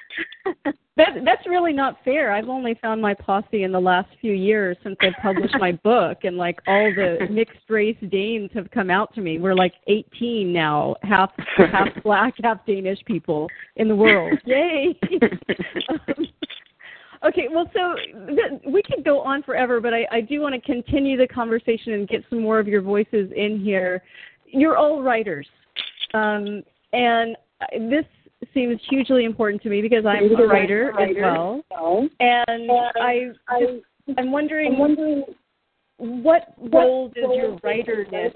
That 0.98 1.24
that's 1.24 1.46
really 1.46 1.72
not 1.72 1.98
fair. 2.04 2.32
I've 2.32 2.48
only 2.48 2.74
found 2.82 3.00
my 3.00 3.14
posse 3.14 3.62
in 3.62 3.70
the 3.70 3.80
last 3.80 4.08
few 4.20 4.32
years 4.32 4.76
since 4.82 4.96
I 5.00 5.10
published 5.22 5.54
my 5.60 5.70
book, 5.84 6.24
and 6.24 6.36
like 6.36 6.58
all 6.66 6.92
the 6.92 7.28
mixed 7.30 7.70
race 7.70 7.96
Danes 8.10 8.50
have 8.52 8.68
come 8.72 8.90
out 8.90 9.14
to 9.14 9.20
me. 9.20 9.38
We're 9.38 9.54
like 9.54 9.74
18 9.86 10.52
now, 10.52 10.96
half 11.04 11.30
half 11.56 11.86
black, 12.02 12.34
half 12.42 12.66
Danish 12.66 12.98
people 13.06 13.46
in 13.76 13.86
the 13.86 13.94
world. 13.94 14.40
Yay! 14.44 14.98
Okay, 17.38 17.48
well, 17.52 17.70
so 17.72 17.94
th- 18.28 18.60
we 18.66 18.82
could 18.82 19.04
go 19.04 19.20
on 19.20 19.42
forever, 19.42 19.80
but 19.80 19.94
I, 19.94 20.06
I 20.10 20.20
do 20.20 20.40
want 20.40 20.54
to 20.54 20.60
continue 20.60 21.16
the 21.16 21.26
conversation 21.26 21.92
and 21.94 22.08
get 22.08 22.22
some 22.30 22.40
more 22.40 22.58
of 22.58 22.68
your 22.68 22.82
voices 22.82 23.30
in 23.36 23.60
here. 23.62 24.02
You're 24.46 24.76
all 24.76 25.02
writers, 25.02 25.46
um, 26.14 26.62
and 26.92 27.36
this 27.72 28.04
seems 28.54 28.80
hugely 28.88 29.24
important 29.24 29.62
to 29.62 29.68
me 29.68 29.82
because 29.82 30.06
I'm 30.06 30.34
a 30.34 30.46
writer 30.46 30.90
as 30.98 31.08
well. 31.20 31.62
And 32.20 32.70
I 33.00 33.30
just, 33.60 33.84
I'm 34.16 34.32
wondering, 34.32 34.74
what 35.98 36.54
role 36.72 37.08
does 37.08 37.24
your 37.34 37.58
writerness 37.62 38.32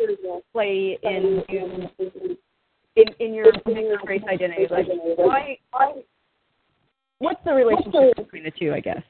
play 0.53 0.99
in 1.03 1.43
in 1.49 1.89
in 3.21 3.33
your 3.33 3.47
mixed 3.67 4.07
race 4.07 4.23
identity? 4.31 4.67
Like, 4.71 4.87
why? 5.17 5.57
What's 7.23 7.39
the 7.45 7.53
relationship 7.53 8.17
between 8.17 8.43
the 8.43 8.51
two? 8.51 8.73
I 8.73 8.81
guess. 8.81 9.01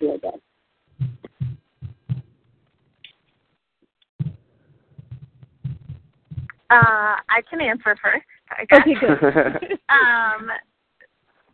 Uh, 6.68 7.16
I 7.31 7.40
can 7.48 7.62
answer 7.62 7.96
first, 8.03 8.27
I 8.51 8.66
guess. 8.66 8.81
Okay, 8.83 8.94
good. 9.01 9.79
um, 9.88 10.51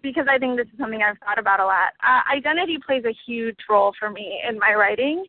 because 0.03 0.27
I 0.29 0.38
think 0.38 0.57
this 0.57 0.66
is 0.66 0.79
something 0.81 1.01
I've 1.01 1.18
thought 1.18 1.38
about 1.38 1.61
a 1.61 1.64
lot. 1.64 1.92
Uh, 2.03 2.23
identity 2.37 2.79
plays 2.85 3.05
a 3.05 3.14
huge 3.25 3.59
role 3.71 3.92
for 3.97 4.11
me 4.11 4.40
in 4.49 4.59
my 4.59 4.75
writing. 4.75 5.25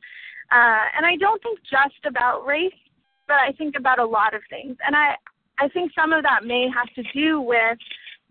Uh, 0.52 0.82
and 0.98 1.06
I 1.06 1.16
don't 1.16 1.40
think 1.44 1.60
just 1.62 2.06
about 2.08 2.44
race, 2.48 2.74
but 3.28 3.38
I 3.38 3.52
think 3.52 3.76
about 3.78 4.00
a 4.00 4.06
lot 4.06 4.34
of 4.34 4.42
things. 4.50 4.76
And 4.84 4.96
I, 4.96 5.14
I 5.60 5.68
think 5.70 5.92
some 5.94 6.12
of 6.12 6.24
that 6.24 6.44
may 6.44 6.68
have 6.74 6.92
to 6.96 7.04
do 7.14 7.40
with 7.40 7.78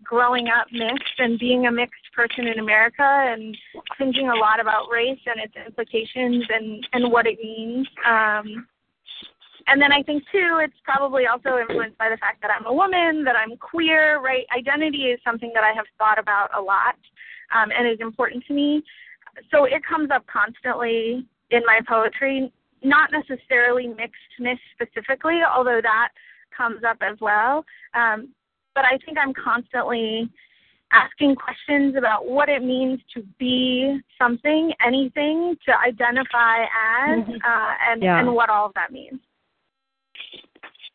growing 0.03 0.47
up 0.47 0.67
mixed 0.71 1.19
and 1.19 1.39
being 1.39 1.67
a 1.67 1.71
mixed 1.71 1.98
person 2.15 2.47
in 2.47 2.59
America 2.59 3.03
and 3.03 3.55
thinking 3.97 4.29
a 4.29 4.35
lot 4.35 4.59
about 4.59 4.89
race 4.91 5.19
and 5.25 5.39
its 5.43 5.53
implications 5.65 6.45
and, 6.49 6.87
and 6.93 7.11
what 7.11 7.25
it 7.27 7.37
means. 7.41 7.87
Um, 8.05 8.67
and 9.67 9.81
then 9.81 9.91
I 9.91 10.01
think 10.01 10.23
too, 10.31 10.59
it's 10.63 10.77
probably 10.83 11.27
also 11.27 11.57
influenced 11.59 11.97
by 11.97 12.09
the 12.09 12.17
fact 12.17 12.41
that 12.41 12.49
I'm 12.49 12.65
a 12.65 12.73
woman, 12.73 13.23
that 13.23 13.35
I'm 13.35 13.55
queer, 13.57 14.19
right? 14.19 14.45
Identity 14.57 15.13
is 15.13 15.19
something 15.23 15.51
that 15.53 15.63
I 15.63 15.73
have 15.75 15.85
thought 15.97 16.17
about 16.17 16.49
a 16.57 16.61
lot 16.61 16.95
um, 17.53 17.69
and 17.77 17.87
is 17.87 17.99
important 17.99 18.43
to 18.47 18.53
me. 18.53 18.81
So 19.51 19.65
it 19.65 19.81
comes 19.87 20.09
up 20.11 20.25
constantly 20.27 21.25
in 21.51 21.61
my 21.65 21.81
poetry, 21.87 22.51
not 22.83 23.11
necessarily 23.11 23.87
mixedness 23.87 24.57
specifically, 24.73 25.41
although 25.43 25.81
that 25.83 26.09
comes 26.55 26.81
up 26.83 26.97
as 27.01 27.17
well. 27.21 27.63
Um, 27.93 28.29
but 28.75 28.85
I 28.85 28.97
think 29.05 29.17
I'm 29.17 29.33
constantly 29.33 30.29
asking 30.91 31.35
questions 31.35 31.95
about 31.95 32.27
what 32.27 32.49
it 32.49 32.63
means 32.63 32.99
to 33.13 33.23
be 33.37 33.99
something, 34.17 34.73
anything, 34.85 35.55
to 35.65 35.77
identify 35.79 36.63
as, 36.63 37.19
Mhm. 37.25 37.39
uh, 37.43 37.75
and 37.87 38.01
Yeah. 38.03 38.19
and 38.19 38.33
what 38.33 38.49
all 38.49 38.65
of 38.65 38.73
that 38.73 38.91
means. 38.91 39.19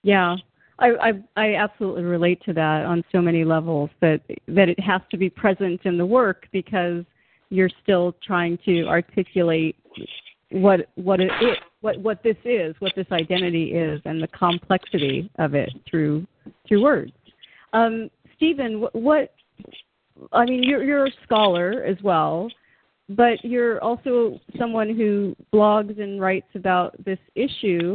Yeah, 0.03 0.37
I, 0.79 0.91
I 1.09 1.23
I 1.37 1.55
absolutely 1.55 2.05
relate 2.05 2.43
to 2.45 2.53
that 2.53 2.85
on 2.85 3.05
so 3.13 3.23
many 3.23 3.45
levels. 3.45 3.91
That 4.01 4.21
that 4.49 4.69
it 4.69 4.81
has 4.81 5.01
to 5.11 5.17
be 5.17 5.31
present 5.31 5.81
in 5.85 5.97
the 5.97 6.07
work 6.07 6.49
because 6.53 7.05
you're 7.51 7.71
still 7.83 8.15
trying 8.23 8.59
to 8.65 8.87
articulate 8.87 9.77
what 10.51 10.89
what 10.97 11.21
it 11.21 11.31
is, 11.41 11.57
what 11.81 11.99
what 12.01 12.23
this 12.23 12.37
is, 12.45 12.75
what 12.81 12.93
this 12.97 13.11
identity 13.13 13.75
is, 13.75 14.01
and 14.05 14.23
the 14.23 14.29
complexity 14.29 15.31
of 15.39 15.55
it 15.55 15.73
through 15.89 16.27
through 16.67 16.83
words. 16.83 17.13
Um, 17.73 18.11
Stephen, 18.37 18.81
what, 18.81 18.95
what 18.95 19.34
I 20.33 20.45
mean, 20.45 20.63
you're 20.63 20.83
you're 20.83 21.07
a 21.07 21.13
scholar 21.25 21.83
as 21.85 21.97
well, 22.03 22.49
but 23.09 23.45
you're 23.45 23.83
also 23.83 24.41
someone 24.59 24.95
who 24.95 25.37
blogs 25.53 26.01
and 26.01 26.21
writes 26.21 26.47
about 26.55 26.95
this 27.05 27.19
issue. 27.35 27.95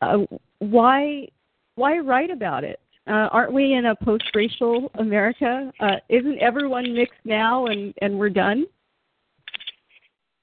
Uh, 0.00 0.18
why 0.58 1.28
why 1.76 1.98
write 1.98 2.30
about 2.30 2.64
it? 2.64 2.80
Uh, 3.06 3.28
aren't 3.32 3.52
we 3.52 3.74
in 3.74 3.86
a 3.86 3.94
post-racial 3.96 4.90
America? 4.94 5.70
Uh, 5.78 5.96
isn't 6.08 6.38
everyone 6.38 6.94
mixed 6.94 7.20
now, 7.24 7.66
and 7.66 7.94
and 8.00 8.18
we're 8.18 8.30
done? 8.30 8.64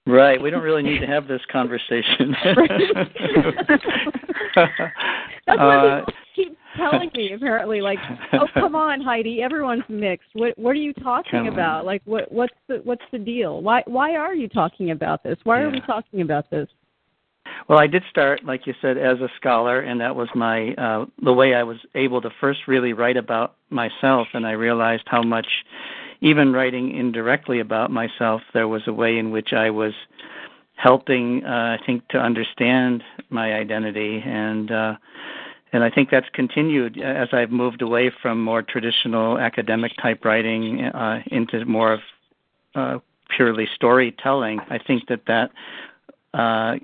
Right. 0.07 0.41
We 0.41 0.49
don't 0.49 0.63
really 0.63 0.81
need 0.81 0.99
to 0.99 1.07
have 1.07 1.27
this 1.27 1.41
conversation. 1.51 2.35
That's 4.55 5.59
Uh, 5.59 5.99
people 6.05 6.13
keep 6.35 6.57
telling 6.81 7.11
me. 7.15 7.33
Apparently, 7.33 7.81
like, 7.81 7.99
oh 8.33 8.47
come 8.53 8.75
on, 8.75 9.01
Heidi, 9.01 9.41
everyone's 9.41 9.83
mixed. 9.89 10.29
What 10.33 10.57
what 10.57 10.71
are 10.71 10.75
you 10.75 10.93
talking 10.93 11.31
Come 11.31 11.47
on. 11.47 11.53
about? 11.53 11.85
Like, 11.85 12.01
what 12.05 12.31
what's 12.31 12.53
the 12.67 12.81
what's 12.83 13.03
the 13.11 13.19
deal? 13.19 13.61
Why 13.61 13.83
why 13.85 14.15
are 14.15 14.35
you 14.35 14.47
talking 14.47 14.91
about 14.91 15.23
this? 15.23 15.37
Why 15.43 15.61
are 15.61 15.69
we 15.69 15.81
talking 15.81 16.21
about 16.21 16.49
this? 16.49 16.67
Well, 17.67 17.79
I 17.79 17.87
did 17.87 18.03
start, 18.09 18.43
like 18.43 18.67
you 18.67 18.73
said, 18.81 18.97
as 18.97 19.19
a 19.19 19.29
scholar, 19.37 19.81
and 19.81 19.99
that 20.01 20.15
was 20.15 20.29
my 20.35 20.73
uh, 20.73 21.05
the 21.23 21.33
way 21.33 21.53
I 21.53 21.63
was 21.63 21.77
able 21.95 22.21
to 22.21 22.29
first 22.39 22.61
really 22.67 22.93
write 22.93 23.17
about 23.17 23.55
myself, 23.69 24.27
and 24.33 24.45
I 24.45 24.51
realized 24.51 25.03
how 25.05 25.21
much, 25.21 25.47
even 26.21 26.53
writing 26.53 26.95
indirectly 26.95 27.59
about 27.59 27.91
myself, 27.91 28.41
there 28.53 28.67
was 28.67 28.81
a 28.87 28.93
way 28.93 29.17
in 29.17 29.31
which 29.31 29.53
I 29.53 29.69
was 29.69 29.93
helping, 30.75 31.43
uh, 31.45 31.77
I 31.79 31.85
think, 31.85 32.07
to 32.09 32.17
understand 32.17 33.03
my 33.29 33.53
identity, 33.53 34.21
and 34.25 34.71
uh, 34.71 34.95
and 35.73 35.83
I 35.83 35.89
think 35.89 36.09
that's 36.09 36.27
continued 36.33 36.99
as 36.99 37.29
I've 37.31 37.51
moved 37.51 37.81
away 37.81 38.11
from 38.21 38.41
more 38.41 38.61
traditional 38.61 39.37
academic 39.37 39.93
type 40.01 40.25
writing 40.25 40.83
uh, 40.83 41.23
into 41.27 41.63
more 41.65 41.93
of 41.93 41.99
uh, 42.75 42.99
purely 43.35 43.67
storytelling. 43.75 44.59
I 44.69 44.77
think 44.79 45.07
that 45.07 45.21
that 45.27 45.51
uh, 46.33 46.75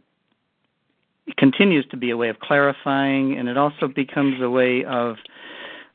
continues 1.37 1.85
to 1.87 1.97
be 1.97 2.11
a 2.11 2.17
way 2.17 2.29
of 2.29 2.39
clarifying, 2.39 3.37
and 3.37 3.49
it 3.49 3.57
also 3.57 3.87
becomes 3.87 4.41
a 4.41 4.49
way 4.49 4.85
of, 4.85 5.17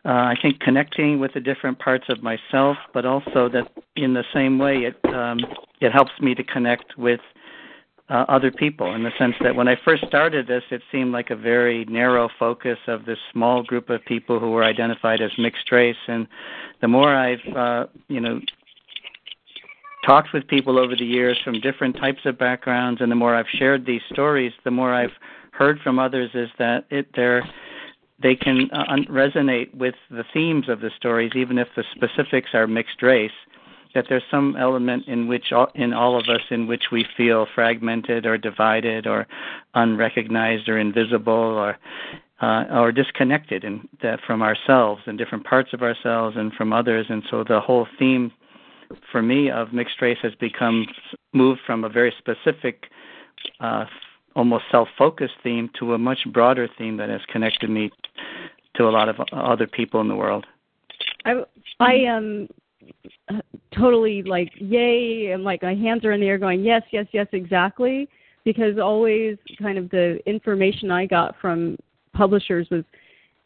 uh, 0.05 0.09
I 0.11 0.37
think, 0.41 0.61
connecting 0.61 1.19
with 1.19 1.33
the 1.33 1.41
different 1.41 1.79
parts 1.79 2.05
of 2.09 2.23
myself, 2.23 2.77
but 2.93 3.07
also 3.07 3.49
that 3.49 3.73
in 3.97 4.13
the 4.13 4.25
same 4.35 4.59
way 4.59 4.85
it 4.85 5.15
um, 5.15 5.41
it 5.81 5.93
helps 5.93 6.13
me 6.21 6.35
to 6.35 6.45
connect 6.45 6.99
with 6.99 7.21
uh, 8.12 8.27
other 8.29 8.51
people 8.51 8.94
in 8.94 9.03
the 9.03 9.11
sense 9.18 9.35
that 9.40 9.57
when 9.57 9.68
I 9.68 9.77
first 9.87 10.07
started 10.07 10.46
this, 10.46 10.62
it 10.70 10.83
seemed 10.92 11.12
like 11.12 11.31
a 11.31 11.37
very 11.37 11.87
narrow 11.87 12.29
focus 12.38 12.79
of 12.87 13.07
this 13.07 13.18
small 13.33 13.62
group 13.62 13.88
of 13.88 14.05
people 14.05 14.38
who 14.38 14.51
were 14.51 14.64
identified 14.64 15.22
as 15.22 15.31
mixed 15.38 15.72
race, 15.72 15.96
and 16.07 16.29
the 16.83 16.88
more 16.88 17.14
I've 17.14 17.57
uh, 17.57 17.87
you 18.09 18.20
know 18.20 18.40
talked 20.05 20.35
with 20.35 20.46
people 20.46 20.79
over 20.79 20.94
the 20.94 21.07
years 21.07 21.40
from 21.42 21.61
different 21.61 21.96
types 21.96 22.20
of 22.27 22.37
backgrounds 22.37 23.01
and 23.01 23.11
the 23.11 23.16
more 23.16 23.35
I've 23.35 23.46
shared 23.48 23.87
these 23.87 24.01
stories 24.12 24.53
the 24.64 24.70
more 24.72 24.92
I've 24.92 25.12
heard 25.53 25.79
from 25.79 26.01
others 26.01 26.31
is 26.35 26.48
that 26.59 26.87
it 26.90 27.07
they're 27.14 27.48
they 28.20 28.35
can 28.35 28.68
uh, 28.72 28.96
resonate 29.09 29.72
with 29.77 29.94
the 30.11 30.25
themes 30.35 30.68
of 30.68 30.81
the 30.81 30.90
stories 30.96 31.31
even 31.37 31.57
if 31.57 31.68
the 31.77 31.85
specifics 31.94 32.51
are 32.53 32.66
mixed 32.66 33.01
race 33.01 33.31
that 33.95 34.07
there's 34.09 34.23
some 34.31 34.57
element 34.57 35.07
in 35.07 35.29
which 35.29 35.53
all, 35.53 35.69
in 35.75 35.93
all 35.93 36.19
of 36.19 36.29
us 36.29 36.43
in 36.51 36.67
which 36.67 36.85
we 36.91 37.07
feel 37.17 37.47
fragmented 37.55 38.27
or 38.27 38.39
divided 38.39 39.07
or 39.07 39.27
unrecognized 39.75 40.69
or 40.69 40.79
invisible 40.79 41.33
or 41.33 41.79
uh, 42.41 42.65
or 42.73 42.91
disconnected 42.91 43.63
in, 43.63 43.89
that 44.03 44.19
from 44.27 44.43
ourselves 44.43 45.03
and 45.07 45.17
different 45.17 45.45
parts 45.45 45.73
of 45.73 45.81
ourselves 45.81 46.37
and 46.37 46.53
from 46.55 46.73
others. 46.73 47.07
And 47.09 47.23
so 47.31 47.45
the 47.45 47.61
whole 47.61 47.87
theme 48.01 48.33
for 49.13 49.23
me 49.23 49.49
of 49.49 49.73
mixed 49.73 50.03
race 50.03 50.19
has 50.23 50.35
become 50.35 50.87
moved 51.33 51.61
from 51.65 51.85
a 51.85 51.89
very 51.89 52.13
specific 52.19 52.87
uh, 53.61 53.85
almost 54.35 54.65
self-focused 54.71 55.35
theme 55.43 55.71
to 55.79 55.95
a 55.95 55.99
much 55.99 56.19
broader 56.33 56.69
theme 56.79 56.97
that 56.97 57.09
has 57.09 57.21
connected 57.31 57.71
me 57.71 57.91
to 58.75 58.85
a 58.85 58.91
lot 58.91 59.09
of 59.09 59.17
other 59.33 59.67
people 59.67 60.01
in 60.01 60.09
the 60.09 60.17
world. 60.17 60.47
I 61.25 61.45
I 61.79 62.07
um, 62.07 62.49
totally 63.75 64.23
like 64.23 64.51
yay 64.57 65.31
and 65.33 65.45
like 65.45 65.62
my 65.62 65.75
hands 65.75 66.05
are 66.05 66.12
in 66.12 66.21
the 66.21 66.27
air 66.27 66.38
going 66.38 66.62
yes 66.62 66.83
yes 66.90 67.07
yes 67.12 67.27
exactly 67.33 68.09
because 68.45 68.79
always 68.79 69.37
kind 69.61 69.79
of 69.79 69.88
the 69.90 70.18
information 70.27 70.90
I 70.90 71.07
got 71.07 71.35
from 71.40 71.77
publishers 72.12 72.66
was 72.71 72.85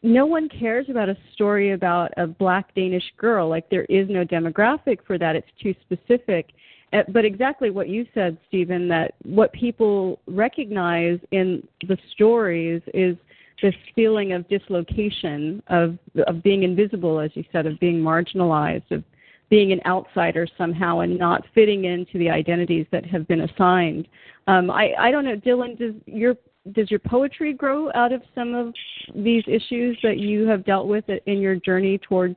no 0.03 0.25
one 0.25 0.47
cares 0.49 0.87
about 0.89 1.09
a 1.09 1.17
story 1.33 1.71
about 1.71 2.11
a 2.17 2.27
black 2.27 2.73
Danish 2.75 3.03
girl. 3.17 3.49
Like 3.49 3.69
there 3.69 3.85
is 3.85 4.07
no 4.09 4.23
demographic 4.23 4.99
for 5.05 5.17
that. 5.17 5.35
It's 5.35 5.47
too 5.61 5.73
specific. 5.81 6.49
Uh, 6.93 7.03
But 7.09 7.25
exactly 7.25 7.69
what 7.69 7.89
you 7.89 8.05
said, 8.13 8.37
Stephen, 8.47 8.87
that 8.89 9.15
what 9.23 9.51
people 9.53 10.19
recognize 10.27 11.19
in 11.31 11.67
the 11.87 11.97
stories 12.13 12.81
is 12.93 13.17
this 13.61 13.73
feeling 13.95 14.33
of 14.33 14.47
dislocation, 14.47 15.63
of 15.67 15.97
of 16.27 16.43
being 16.43 16.63
invisible, 16.63 17.19
as 17.19 17.31
you 17.33 17.43
said, 17.51 17.65
of 17.65 17.79
being 17.79 17.99
marginalized, 17.99 18.89
of 18.91 19.03
being 19.49 19.71
an 19.71 19.79
outsider 19.85 20.47
somehow 20.57 20.99
and 20.99 21.17
not 21.17 21.43
fitting 21.55 21.85
into 21.85 22.17
the 22.17 22.29
identities 22.29 22.85
that 22.91 23.05
have 23.05 23.27
been 23.27 23.41
assigned. 23.41 24.07
Um, 24.47 24.69
I, 24.69 24.91
I 24.99 25.11
don't 25.11 25.25
know, 25.25 25.37
Dylan, 25.37 25.77
does 25.77 25.93
your 26.05 26.35
does 26.73 26.91
your 26.91 26.99
poetry 26.99 27.53
grow 27.53 27.89
out 27.93 28.11
of 28.11 28.21
some 28.35 28.53
of 28.53 28.73
these 29.15 29.43
issues 29.47 29.97
that 30.03 30.17
you 30.17 30.45
have 30.47 30.65
dealt 30.65 30.87
with 30.87 31.05
in 31.25 31.39
your 31.39 31.55
journey 31.55 31.97
toward 31.97 32.35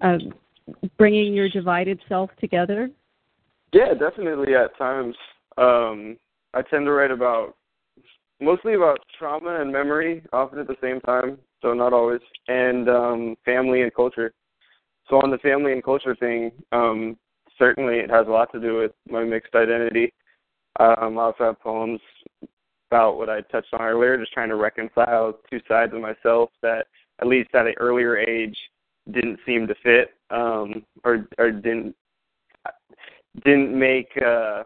uh, 0.00 0.18
bringing 0.96 1.34
your 1.34 1.48
divided 1.48 2.00
self 2.08 2.30
together? 2.40 2.90
Yeah, 3.72 3.94
definitely 3.94 4.54
at 4.54 4.76
times. 4.78 5.16
Um, 5.58 6.16
I 6.54 6.62
tend 6.62 6.86
to 6.86 6.92
write 6.92 7.10
about 7.10 7.56
mostly 8.40 8.74
about 8.74 8.98
trauma 9.18 9.60
and 9.60 9.72
memory, 9.72 10.22
often 10.32 10.58
at 10.58 10.66
the 10.66 10.76
same 10.82 11.00
time, 11.00 11.38
so 11.62 11.72
not 11.72 11.92
always, 11.92 12.20
and 12.48 12.88
um, 12.88 13.36
family 13.44 13.82
and 13.82 13.94
culture. 13.94 14.32
So 15.08 15.16
on 15.16 15.30
the 15.30 15.38
family 15.38 15.72
and 15.72 15.84
culture 15.84 16.14
thing, 16.14 16.52
um, 16.72 17.16
certainly 17.58 17.96
it 17.96 18.10
has 18.10 18.26
a 18.26 18.30
lot 18.30 18.52
to 18.52 18.60
do 18.60 18.78
with 18.78 18.92
my 19.08 19.24
mixed 19.24 19.54
identity. 19.54 20.12
Um, 20.80 21.18
I 21.18 21.22
also 21.22 21.44
have 21.44 21.60
poems 21.60 22.00
about 22.90 23.16
what 23.16 23.28
I 23.28 23.40
touched 23.42 23.72
on 23.74 23.80
earlier, 23.80 24.18
just 24.18 24.32
trying 24.32 24.48
to 24.48 24.56
reconcile 24.56 25.38
two 25.50 25.60
sides 25.68 25.92
of 25.94 26.00
myself 26.00 26.50
that, 26.62 26.86
at 27.20 27.26
least 27.26 27.54
at 27.54 27.66
an 27.66 27.74
earlier 27.78 28.16
age, 28.18 28.56
didn't 29.10 29.40
seem 29.44 29.66
to 29.66 29.74
fit 29.82 30.14
um, 30.30 30.84
or 31.04 31.26
or 31.38 31.50
didn't 31.50 31.94
didn't 33.44 33.78
make 33.78 34.08
uh, 34.24 34.62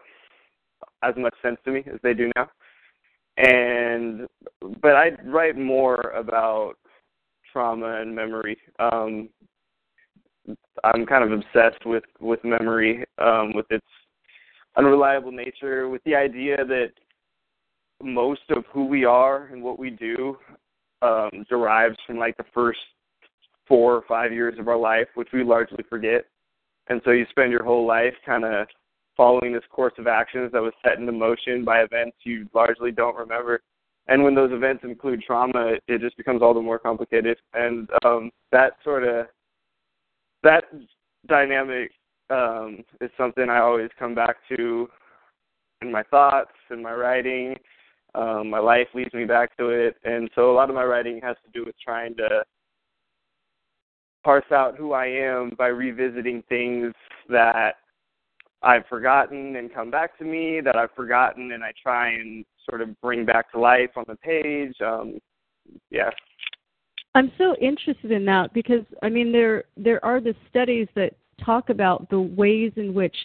as 1.03 1.15
much 1.17 1.33
sense 1.41 1.57
to 1.65 1.71
me 1.71 1.83
as 1.91 1.99
they 2.03 2.13
do 2.13 2.31
now. 2.35 2.49
And 3.37 4.27
but 4.81 4.95
I 4.95 5.11
write 5.25 5.57
more 5.57 6.11
about 6.15 6.75
trauma 7.51 8.01
and 8.01 8.15
memory. 8.15 8.57
Um, 8.79 9.29
I'm 10.83 11.05
kind 11.05 11.23
of 11.23 11.31
obsessed 11.31 11.85
with 11.85 12.03
with 12.19 12.43
memory, 12.43 13.05
um, 13.17 13.53
with 13.53 13.65
its 13.69 13.85
unreliable 14.77 15.31
nature, 15.31 15.89
with 15.89 16.03
the 16.03 16.15
idea 16.15 16.57
that 16.65 16.91
most 18.01 18.41
of 18.49 18.63
who 18.71 18.85
we 18.85 19.05
are 19.05 19.47
and 19.47 19.63
what 19.63 19.79
we 19.79 19.89
do 19.89 20.37
um, 21.01 21.45
derives 21.49 21.97
from 22.05 22.17
like 22.17 22.37
the 22.37 22.45
first 22.53 22.79
four 23.67 23.95
or 23.95 24.03
five 24.07 24.31
years 24.31 24.57
of 24.59 24.67
our 24.67 24.77
life, 24.77 25.07
which 25.15 25.29
we 25.33 25.43
largely 25.43 25.83
forget. 25.89 26.25
And 26.87 27.01
so 27.03 27.11
you 27.11 27.25
spend 27.29 27.51
your 27.51 27.63
whole 27.63 27.85
life 27.85 28.13
kind 28.25 28.45
of 28.45 28.67
following 29.17 29.51
this 29.51 29.63
course 29.69 29.93
of 29.97 30.07
actions 30.07 30.51
that 30.53 30.61
was 30.61 30.73
set 30.83 30.99
into 30.99 31.11
motion 31.11 31.65
by 31.65 31.81
events 31.81 32.17
you 32.23 32.47
largely 32.53 32.91
don't 32.91 33.17
remember. 33.17 33.61
And 34.07 34.23
when 34.23 34.35
those 34.35 34.53
events 34.53 34.83
include 34.85 35.21
trauma, 35.21 35.73
it, 35.87 35.99
just 35.99 36.15
becomes 36.15 36.41
all 36.41 36.53
the 36.53 36.61
more 36.61 36.79
complicated. 36.79 37.37
And 37.53 37.89
um, 38.05 38.31
that 38.51 38.73
sort 38.83 39.03
of 39.03 39.25
that 40.43 40.65
dynamic 41.27 41.91
um, 42.29 42.83
is 43.01 43.11
something 43.17 43.49
I 43.49 43.59
always 43.59 43.89
come 43.97 44.15
back 44.15 44.37
to 44.49 44.87
in 45.81 45.91
my 45.91 46.03
thoughts 46.03 46.51
and 46.69 46.81
my 46.81 46.93
writing. 46.93 47.55
Um, 48.15 48.49
my 48.49 48.59
life 48.59 48.87
leads 48.93 49.13
me 49.13 49.25
back 49.25 49.55
to 49.57 49.69
it, 49.69 49.95
and 50.03 50.29
so 50.33 50.51
a 50.51 50.55
lot 50.55 50.69
of 50.69 50.75
my 50.75 50.83
writing 50.83 51.19
has 51.21 51.35
to 51.45 51.51
do 51.51 51.65
with 51.65 51.75
trying 51.83 52.15
to 52.15 52.43
parse 54.23 54.51
out 54.51 54.75
who 54.75 54.93
I 54.93 55.05
am 55.05 55.51
by 55.57 55.67
revisiting 55.67 56.43
things 56.49 56.93
that 57.29 57.75
I've 58.63 58.85
forgotten 58.87 59.55
and 59.55 59.73
come 59.73 59.91
back 59.91 60.17
to 60.17 60.25
me 60.25 60.61
that 60.61 60.75
I've 60.75 60.91
forgotten 60.95 61.51
and 61.51 61.63
I 61.63 61.71
try 61.81 62.09
and 62.13 62.43
sort 62.67 62.81
of 62.81 62.99
bring 63.01 63.25
back 63.25 63.51
to 63.51 63.59
life 63.59 63.91
on 63.95 64.05
the 64.07 64.15
page. 64.15 64.75
Um, 64.85 65.19
yeah. 65.91 66.09
I'm 67.17 67.31
so 67.39 67.55
interested 67.55 68.11
in 68.11 68.25
that 68.25 68.53
because 68.53 68.85
I 69.01 69.09
mean 69.09 69.31
there 69.31 69.63
there 69.75 70.03
are 70.05 70.21
the 70.21 70.35
studies 70.51 70.87
that 70.93 71.15
talk 71.43 71.71
about 71.71 72.07
the 72.11 72.21
ways 72.21 72.71
in 72.75 72.93
which 72.93 73.15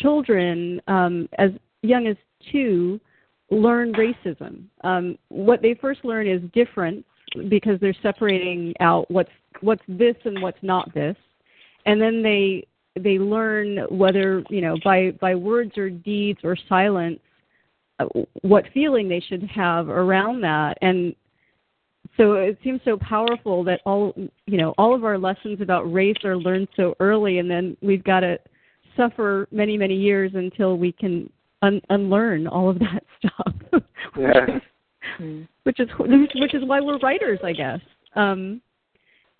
children 0.00 0.80
um, 0.88 1.28
as 1.36 1.50
young 1.82 2.06
as 2.06 2.16
two 2.50 2.98
learn 3.50 3.92
racism. 3.92 4.64
Um, 4.84 5.18
what 5.28 5.60
they 5.60 5.74
first 5.74 6.02
learn 6.02 6.26
is 6.26 6.40
difference 6.54 7.04
because 7.50 7.78
they're 7.78 7.94
separating 8.02 8.72
out 8.80 9.10
what's 9.10 9.30
what's 9.60 9.82
this 9.86 10.16
and 10.24 10.40
what's 10.40 10.62
not 10.62 10.94
this, 10.94 11.16
and 11.84 12.00
then 12.00 12.22
they 12.22 12.66
they 12.98 13.18
learn 13.18 13.80
whether 13.90 14.44
you 14.48 14.62
know 14.62 14.78
by 14.82 15.10
by 15.20 15.34
words 15.34 15.76
or 15.76 15.90
deeds 15.90 16.38
or 16.42 16.56
silence 16.70 17.20
uh, 17.98 18.06
what 18.40 18.64
feeling 18.72 19.10
they 19.10 19.20
should 19.20 19.42
have 19.42 19.90
around 19.90 20.40
that 20.40 20.78
and 20.80 21.14
so 22.16 22.34
it 22.34 22.58
seems 22.62 22.80
so 22.84 22.96
powerful 22.96 23.64
that 23.64 23.80
all 23.84 24.12
you 24.46 24.58
know 24.58 24.74
all 24.78 24.94
of 24.94 25.04
our 25.04 25.18
lessons 25.18 25.60
about 25.60 25.90
race 25.92 26.16
are 26.24 26.36
learned 26.36 26.68
so 26.76 26.94
early 27.00 27.38
and 27.38 27.50
then 27.50 27.76
we've 27.80 28.04
got 28.04 28.20
to 28.20 28.38
suffer 28.96 29.46
many 29.50 29.76
many 29.76 29.94
years 29.94 30.32
until 30.34 30.78
we 30.78 30.92
can 30.92 31.30
un- 31.62 31.82
unlearn 31.90 32.46
all 32.46 32.68
of 32.68 32.78
that 32.78 33.02
stuff 33.18 33.82
yeah. 34.18 34.58
which 35.64 35.80
is 35.80 35.88
which 35.98 36.54
is 36.54 36.62
why 36.64 36.80
we're 36.80 36.98
writers 36.98 37.38
i 37.44 37.52
guess 37.52 37.80
um 38.14 38.60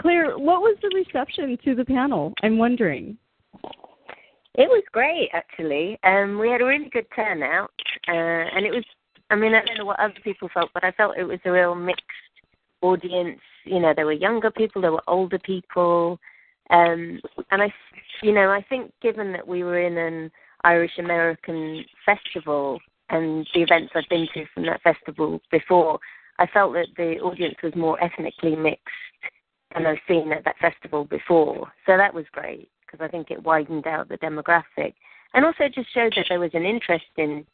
clare 0.00 0.38
what 0.38 0.60
was 0.60 0.76
the 0.82 0.90
reception 0.94 1.56
to 1.64 1.74
the 1.74 1.84
panel 1.84 2.32
i'm 2.42 2.58
wondering 2.58 3.16
it 4.56 4.70
was 4.70 4.82
great, 4.90 5.28
actually. 5.34 5.98
Um, 6.02 6.38
we 6.38 6.48
had 6.48 6.62
a 6.62 6.64
really 6.64 6.88
good 6.90 7.06
turnout, 7.14 7.70
uh, 8.08 8.12
and 8.12 8.64
it 8.64 8.70
was. 8.70 8.84
I 9.28 9.34
mean, 9.34 9.54
I 9.54 9.62
don't 9.64 9.76
know 9.76 9.84
what 9.84 10.00
other 10.00 10.14
people 10.22 10.48
felt, 10.54 10.70
but 10.72 10.84
I 10.84 10.92
felt 10.92 11.18
it 11.18 11.24
was 11.24 11.40
a 11.44 11.50
real 11.50 11.74
mixed 11.74 12.04
audience. 12.82 13.40
You 13.64 13.80
know, 13.80 13.92
there 13.94 14.06
were 14.06 14.12
younger 14.12 14.50
people, 14.50 14.82
there 14.82 14.92
were 14.92 15.02
older 15.08 15.38
people, 15.38 16.18
um, 16.70 17.20
and 17.50 17.62
I, 17.62 17.72
you 18.22 18.32
know, 18.32 18.50
I 18.50 18.64
think 18.68 18.92
given 19.00 19.32
that 19.32 19.46
we 19.46 19.62
were 19.62 19.80
in 19.80 19.96
an 19.96 20.30
Irish 20.64 20.98
American 20.98 21.84
festival 22.04 22.80
and 23.08 23.46
the 23.54 23.62
events 23.62 23.92
I've 23.94 24.08
been 24.08 24.26
to 24.34 24.46
from 24.52 24.66
that 24.66 24.82
festival 24.82 25.40
before, 25.50 25.98
I 26.38 26.46
felt 26.46 26.72
that 26.74 26.88
the 26.96 27.18
audience 27.20 27.56
was 27.62 27.74
more 27.74 28.02
ethnically 28.02 28.56
mixed 28.56 28.82
than 29.74 29.86
I've 29.86 29.98
seen 30.08 30.32
at 30.32 30.44
that 30.44 30.58
festival 30.58 31.04
before. 31.04 31.72
So 31.86 31.96
that 31.96 32.14
was 32.14 32.24
great 32.32 32.68
because 32.84 33.04
I 33.04 33.08
think 33.08 33.30
it 33.30 33.42
widened 33.42 33.86
out 33.86 34.08
the 34.08 34.18
demographic, 34.18 34.94
and 35.34 35.44
also 35.44 35.68
just 35.68 35.92
showed 35.92 36.14
that 36.16 36.26
there 36.28 36.40
was 36.40 36.54
an 36.54 36.64
interest 36.64 37.04
in, 37.16 37.46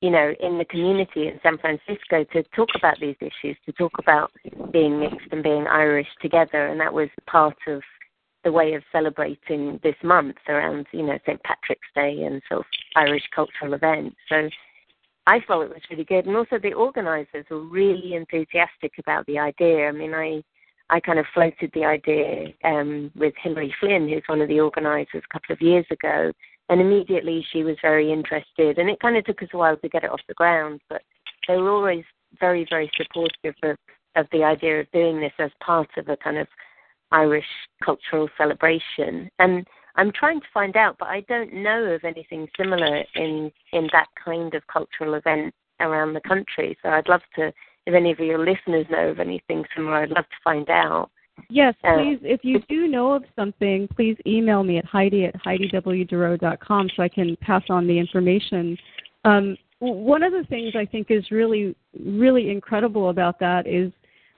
you 0.00 0.10
know, 0.10 0.32
in 0.40 0.58
the 0.58 0.64
community 0.64 1.26
in 1.26 1.40
San 1.42 1.58
Francisco 1.58 2.24
to 2.32 2.42
talk 2.54 2.68
about 2.76 3.00
these 3.00 3.16
issues, 3.20 3.56
to 3.66 3.72
talk 3.72 3.92
about 3.98 4.30
being 4.72 5.00
mixed 5.00 5.26
and 5.32 5.42
being 5.42 5.66
Irish 5.66 6.06
together, 6.22 6.66
and 6.68 6.80
that 6.80 6.92
was 6.92 7.08
part 7.26 7.56
of 7.66 7.82
the 8.44 8.52
way 8.52 8.74
of 8.74 8.82
celebrating 8.92 9.80
this 9.82 9.96
month 10.04 10.36
around, 10.48 10.86
you 10.92 11.02
know, 11.02 11.18
St. 11.26 11.42
Patrick's 11.42 11.88
Day 11.94 12.22
and 12.22 12.40
sort 12.48 12.60
of 12.60 12.66
Irish 12.94 13.24
cultural 13.34 13.74
events. 13.74 14.16
So 14.28 14.48
I 15.26 15.40
thought 15.40 15.62
it 15.62 15.70
was 15.70 15.82
really 15.90 16.04
good, 16.04 16.26
and 16.26 16.36
also 16.36 16.58
the 16.58 16.74
organisers 16.74 17.46
were 17.50 17.64
really 17.64 18.14
enthusiastic 18.14 18.92
about 18.98 19.26
the 19.26 19.38
idea. 19.38 19.88
I 19.88 19.92
mean, 19.92 20.14
I 20.14 20.42
I 20.90 21.00
kind 21.00 21.18
of 21.18 21.26
floated 21.34 21.70
the 21.74 21.84
idea 21.84 22.46
um, 22.64 23.10
with 23.14 23.34
Hilary 23.42 23.74
Flynn, 23.78 24.08
who's 24.08 24.22
one 24.26 24.40
of 24.40 24.48
the 24.48 24.60
organisers, 24.60 25.22
a 25.22 25.32
couple 25.32 25.52
of 25.52 25.60
years 25.60 25.84
ago, 25.90 26.32
and 26.68 26.80
immediately 26.80 27.44
she 27.50 27.62
was 27.64 27.76
very 27.80 28.12
interested. 28.12 28.78
And 28.78 28.90
it 28.90 29.00
kind 29.00 29.16
of 29.16 29.24
took 29.24 29.42
us 29.42 29.48
a 29.52 29.58
while 29.58 29.76
to 29.76 29.88
get 29.88 30.04
it 30.04 30.10
off 30.10 30.20
the 30.28 30.34
ground, 30.34 30.80
but 30.88 31.02
they 31.46 31.56
were 31.56 31.70
always 31.70 32.04
very, 32.38 32.66
very 32.68 32.90
supportive 32.96 33.54
of, 33.62 33.76
of 34.16 34.26
the 34.32 34.44
idea 34.44 34.80
of 34.80 34.90
doing 34.92 35.20
this 35.20 35.32
as 35.38 35.50
part 35.64 35.88
of 35.96 36.08
a 36.08 36.16
kind 36.16 36.38
of 36.38 36.46
Irish 37.10 37.46
cultural 37.82 38.28
celebration. 38.36 39.30
And 39.38 39.66
I'm 39.96 40.12
trying 40.12 40.40
to 40.40 40.46
find 40.52 40.76
out, 40.76 40.96
but 40.98 41.08
I 41.08 41.22
don't 41.22 41.52
know 41.52 41.84
of 41.84 42.04
anything 42.04 42.48
similar 42.56 43.04
in 43.14 43.50
in 43.72 43.88
that 43.92 44.06
kind 44.22 44.54
of 44.54 44.62
cultural 44.66 45.14
event 45.14 45.54
around 45.80 46.14
the 46.14 46.20
country. 46.20 46.76
So 46.82 46.90
I'd 46.90 47.08
love 47.08 47.22
to 47.36 47.52
if 47.86 47.94
any 47.94 48.12
of 48.12 48.18
your 48.18 48.38
listeners 48.38 48.86
know 48.90 49.08
of 49.08 49.18
anything 49.18 49.64
similar, 49.74 49.96
I'd 49.96 50.10
love 50.10 50.28
to 50.28 50.44
find 50.44 50.68
out. 50.68 51.10
Yes, 51.50 51.74
uh, 51.84 51.96
please. 51.96 52.18
If 52.22 52.40
you 52.42 52.60
do 52.68 52.86
know 52.88 53.12
of 53.12 53.24
something, 53.36 53.88
please 53.94 54.16
email 54.26 54.62
me 54.62 54.78
at 54.78 54.84
Heidi 54.84 55.24
at 55.24 55.34
HeidiWDurrow.com 55.42 56.90
so 56.94 57.02
I 57.02 57.08
can 57.08 57.36
pass 57.40 57.62
on 57.70 57.86
the 57.86 57.98
information. 57.98 58.76
Um, 59.24 59.56
one 59.80 60.22
of 60.22 60.32
the 60.32 60.44
things 60.48 60.74
I 60.76 60.84
think 60.84 61.10
is 61.10 61.30
really, 61.30 61.74
really 62.04 62.50
incredible 62.50 63.10
about 63.10 63.38
that 63.40 63.66
is 63.66 63.92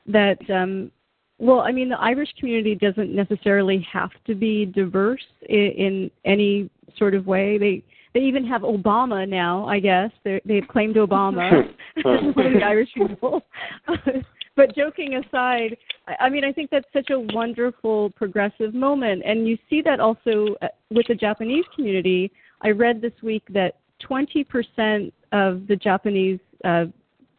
that, 0.06 0.38
um, 0.50 0.90
well, 1.38 1.60
I 1.60 1.72
mean, 1.72 1.88
the 1.88 1.98
Irish 1.98 2.28
community 2.38 2.74
doesn't 2.74 3.14
necessarily 3.14 3.86
have 3.90 4.10
to 4.26 4.34
be 4.34 4.66
diverse 4.66 5.24
in, 5.48 5.72
in 5.76 6.10
any 6.24 6.70
sort 6.96 7.14
of 7.14 7.26
way. 7.26 7.56
They 7.58 7.82
they 8.12 8.20
even 8.20 8.44
have 8.46 8.62
Obama 8.62 9.28
now, 9.28 9.66
I 9.66 9.78
guess. 9.78 10.10
They're, 10.24 10.40
they've 10.44 10.66
claimed 10.66 10.96
Obama 10.96 11.62
as 11.96 12.04
one 12.04 12.46
of 12.46 12.52
the 12.54 12.64
Irish 12.64 12.90
people. 12.94 13.42
but 14.56 14.74
joking 14.74 15.14
aside, 15.14 15.76
I 16.18 16.28
mean, 16.28 16.44
I 16.44 16.52
think 16.52 16.70
that's 16.70 16.86
such 16.92 17.10
a 17.10 17.20
wonderful 17.20 18.10
progressive 18.10 18.74
moment. 18.74 19.22
And 19.24 19.46
you 19.46 19.56
see 19.68 19.80
that 19.82 20.00
also 20.00 20.56
uh, 20.62 20.68
with 20.90 21.06
the 21.06 21.14
Japanese 21.14 21.64
community. 21.74 22.30
I 22.62 22.70
read 22.70 23.00
this 23.00 23.12
week 23.22 23.42
that 23.50 23.76
20% 24.08 25.12
of 25.32 25.66
the 25.66 25.76
Japanese 25.76 26.40
uh, 26.64 26.86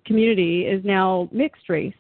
community 0.06 0.66
is 0.66 0.84
now 0.86 1.30
mixed 1.32 1.70
race. 1.70 1.94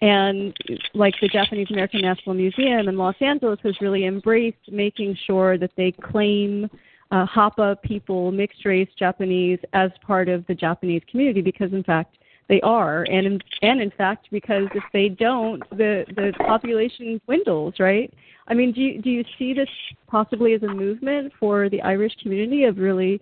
And 0.00 0.54
like 0.94 1.14
the 1.20 1.28
Japanese 1.28 1.68
American 1.70 2.00
National 2.02 2.34
Museum 2.34 2.88
in 2.88 2.96
Los 2.96 3.14
Angeles 3.20 3.58
has 3.62 3.74
really 3.80 4.06
embraced 4.06 4.70
making 4.70 5.16
sure 5.26 5.56
that 5.58 5.70
they 5.76 5.92
claim 5.92 6.68
uh, 7.10 7.26
Hapa 7.26 7.80
people, 7.82 8.32
mixed 8.32 8.64
race 8.64 8.88
Japanese, 8.98 9.58
as 9.72 9.90
part 10.04 10.28
of 10.28 10.46
the 10.46 10.54
Japanese 10.54 11.02
community 11.10 11.42
because, 11.42 11.72
in 11.72 11.82
fact, 11.82 12.16
they 12.48 12.60
are, 12.60 13.04
and 13.04 13.42
and 13.62 13.80
in 13.80 13.90
fact, 13.96 14.28
because 14.30 14.66
if 14.74 14.84
they 14.92 15.08
don't, 15.08 15.62
the 15.70 16.04
the 16.14 16.32
population 16.38 17.20
dwindles, 17.26 17.74
right? 17.78 18.12
I 18.48 18.54
mean, 18.54 18.72
do 18.72 18.80
you, 18.80 19.00
do 19.00 19.10
you 19.10 19.24
see 19.38 19.54
this 19.54 19.68
possibly 20.06 20.52
as 20.52 20.62
a 20.62 20.68
movement 20.68 21.32
for 21.40 21.70
the 21.70 21.80
Irish 21.80 22.12
community 22.22 22.64
of 22.64 22.76
really 22.76 23.20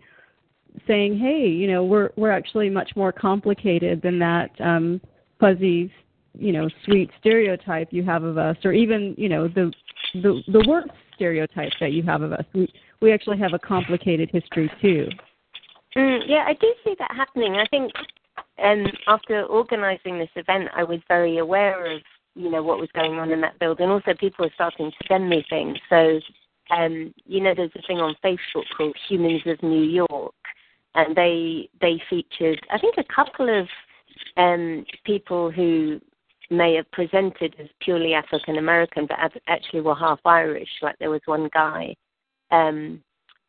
saying, 0.87 1.19
hey, 1.19 1.47
you 1.47 1.71
know, 1.71 1.85
we're 1.85 2.11
we're 2.17 2.33
actually 2.33 2.69
much 2.69 2.91
more 2.97 3.13
complicated 3.13 4.03
than 4.03 4.19
that 4.19 4.51
um, 4.61 5.01
fuzzy, 5.39 5.93
you 6.37 6.53
know, 6.53 6.69
sweet 6.85 7.11
stereotype 7.21 7.93
you 7.93 8.03
have 8.03 8.25
of 8.25 8.39
us, 8.39 8.57
or 8.65 8.73
even 8.73 9.15
you 9.17 9.29
know 9.29 9.47
the 9.47 9.73
the 10.15 10.43
the 10.49 10.65
worst 10.67 10.91
stereotype 11.15 11.73
that 11.81 11.93
you 11.93 12.03
have 12.03 12.23
of 12.23 12.33
us. 12.33 12.45
We 12.55 12.73
we 13.01 13.13
actually 13.13 13.39
have 13.39 13.53
a 13.53 13.59
complicated 13.59 14.31
history 14.33 14.71
too. 14.81 15.09
Mm, 15.97 16.21
yeah, 16.27 16.45
I 16.47 16.55
do 16.55 16.73
see 16.85 16.97
that 16.99 17.11
happening. 17.15 17.55
I 17.55 17.67
think 17.67 17.93
um, 18.63 18.87
after 19.07 19.45
organising 19.45 20.19
this 20.19 20.31
event, 20.37 20.69
I 20.75 20.85
was 20.85 21.01
very 21.09 21.39
aware 21.39 21.95
of 21.95 22.01
you 22.35 22.51
know 22.51 22.63
what 22.63 22.79
was 22.79 22.89
going 22.95 23.15
on 23.15 23.31
in 23.31 23.41
that 23.43 23.59
building. 23.59 23.91
Also, 23.91 24.15
people 24.19 24.45
were 24.45 24.53
starting 24.55 24.91
to 24.91 25.07
send 25.09 25.29
me 25.29 25.45
things. 25.51 25.77
So, 25.89 26.21
um, 26.71 27.13
you 27.27 27.41
know, 27.41 27.55
there's 27.55 27.71
a 27.77 27.87
thing 27.87 27.99
on 27.99 28.15
Facebook 28.25 28.65
called 28.77 28.97
Humans 29.09 29.43
of 29.47 29.63
New 29.63 29.83
York, 29.83 30.35
and 30.95 31.15
they 31.17 31.69
they 31.81 32.01
featured 32.09 32.61
I 32.71 32.79
think 32.79 32.97
a 32.99 33.15
couple 33.15 33.61
of 33.61 33.69
um, 34.37 34.85
people 35.05 35.51
who 35.51 36.01
may 36.51 36.75
have 36.75 36.91
presented 36.91 37.57
as 37.59 37.67
purely 37.81 38.15
African 38.15 38.59
American, 38.59 39.07
but 39.07 39.19
actually 39.49 39.81
were 39.81 39.95
half 39.95 40.21
Irish. 40.25 40.69
Like 40.83 40.97
there 40.99 41.11
was 41.11 41.23
one 41.25 41.49
guy 41.53 41.95
um, 42.51 43.03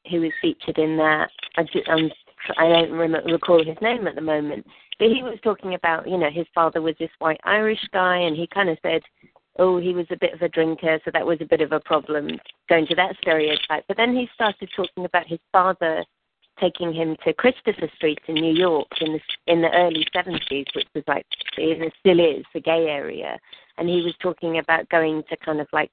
who 0.09 0.22
was 0.22 0.32
featured 0.41 0.78
in 0.78 0.97
that. 0.97 1.30
I, 1.57 1.66
I'm, 1.88 2.09
I 2.57 2.68
don't 2.68 2.91
remember, 2.91 3.32
recall 3.32 3.64
his 3.64 3.78
name 3.82 4.07
at 4.07 4.16
the 4.16 4.22
moment, 4.22 4.66
but 4.99 5.09
he 5.09 5.23
was 5.23 5.39
talking 5.43 5.73
about, 5.73 6.09
you 6.09 6.17
know, 6.17 6.29
his 6.29 6.47
father 6.53 6.81
was 6.81 6.95
this 6.99 7.09
white 7.19 7.39
Irish 7.43 7.81
guy, 7.91 8.17
and 8.17 8.35
he 8.35 8.47
kind 8.47 8.69
of 8.69 8.77
said, 8.81 9.01
oh, 9.59 9.77
he 9.77 9.93
was 9.93 10.07
a 10.09 10.17
bit 10.17 10.33
of 10.33 10.41
a 10.41 10.49
drinker, 10.49 10.99
so 11.03 11.11
that 11.11 11.25
was 11.25 11.37
a 11.41 11.45
bit 11.45 11.61
of 11.61 11.71
a 11.71 11.79
problem 11.79 12.39
going 12.69 12.87
to 12.87 12.95
that 12.95 13.15
stereotype. 13.21 13.85
But 13.87 13.97
then 13.97 14.15
he 14.15 14.27
started 14.33 14.69
talking 14.75 15.05
about 15.05 15.27
his 15.27 15.39
father 15.51 16.03
taking 16.59 16.93
him 16.93 17.15
to 17.25 17.33
Christopher 17.33 17.89
Street 17.95 18.19
in 18.27 18.35
New 18.35 18.53
York 18.53 18.87
in 19.01 19.13
the 19.13 19.19
in 19.47 19.61
the 19.61 19.71
early 19.73 20.05
70s, 20.15 20.67
which 20.75 20.87
was 20.93 21.03
like 21.07 21.25
it 21.57 21.93
still 21.99 22.19
is 22.19 22.45
the 22.53 22.61
gay 22.61 22.87
area, 22.87 23.39
and 23.77 23.89
he 23.89 24.01
was 24.01 24.13
talking 24.21 24.59
about 24.59 24.89
going 24.89 25.23
to 25.29 25.37
kind 25.37 25.59
of 25.59 25.67
like 25.73 25.91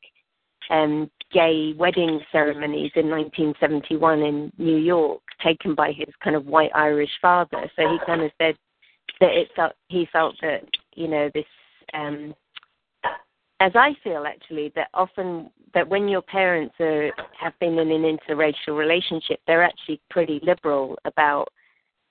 um, 0.70 1.10
gay 1.32 1.74
wedding 1.76 2.20
ceremonies 2.30 2.92
in 2.94 3.08
1971 3.08 4.20
in 4.20 4.52
New 4.58 4.76
York, 4.76 5.20
taken 5.42 5.74
by 5.74 5.92
his 5.92 6.08
kind 6.22 6.36
of 6.36 6.46
white 6.46 6.70
Irish 6.74 7.10
father. 7.22 7.70
So 7.76 7.88
he 7.88 7.98
kind 8.06 8.22
of 8.22 8.30
said 8.38 8.56
that 9.20 9.30
it 9.30 9.48
felt 9.54 9.72
he 9.88 10.06
felt 10.12 10.34
that 10.42 10.64
you 10.94 11.08
know 11.08 11.30
this, 11.34 11.44
um, 11.94 12.34
as 13.60 13.72
I 13.74 13.94
feel 14.02 14.24
actually, 14.26 14.72
that 14.76 14.88
often 14.94 15.50
that 15.74 15.88
when 15.88 16.08
your 16.08 16.22
parents 16.22 16.74
are, 16.80 17.12
have 17.38 17.58
been 17.60 17.78
in 17.78 17.90
an 17.90 18.18
interracial 18.18 18.76
relationship, 18.76 19.40
they're 19.46 19.62
actually 19.62 20.00
pretty 20.10 20.40
liberal 20.42 20.98
about, 21.04 21.46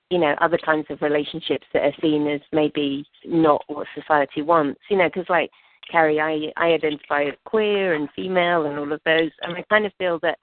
you 0.08 0.18
know, 0.18 0.34
other 0.40 0.58
kinds 0.64 0.86
of 0.88 1.02
relationships 1.02 1.66
that 1.74 1.82
are 1.82 1.92
seen 2.00 2.26
as 2.26 2.40
maybe 2.52 3.04
not 3.26 3.62
what 3.66 3.86
society 3.94 4.42
wants. 4.42 4.80
You 4.88 4.98
know, 4.98 5.08
because 5.08 5.28
like 5.28 5.50
Carrie, 5.90 6.20
I 6.20 6.52
I 6.56 6.72
identify 6.72 7.24
as 7.24 7.34
queer 7.44 7.94
and 7.94 8.08
female 8.14 8.66
and 8.66 8.78
all 8.78 8.92
of 8.92 9.00
those, 9.04 9.30
and 9.42 9.56
I 9.56 9.64
kind 9.68 9.86
of 9.86 9.92
feel 9.98 10.18
that 10.22 10.38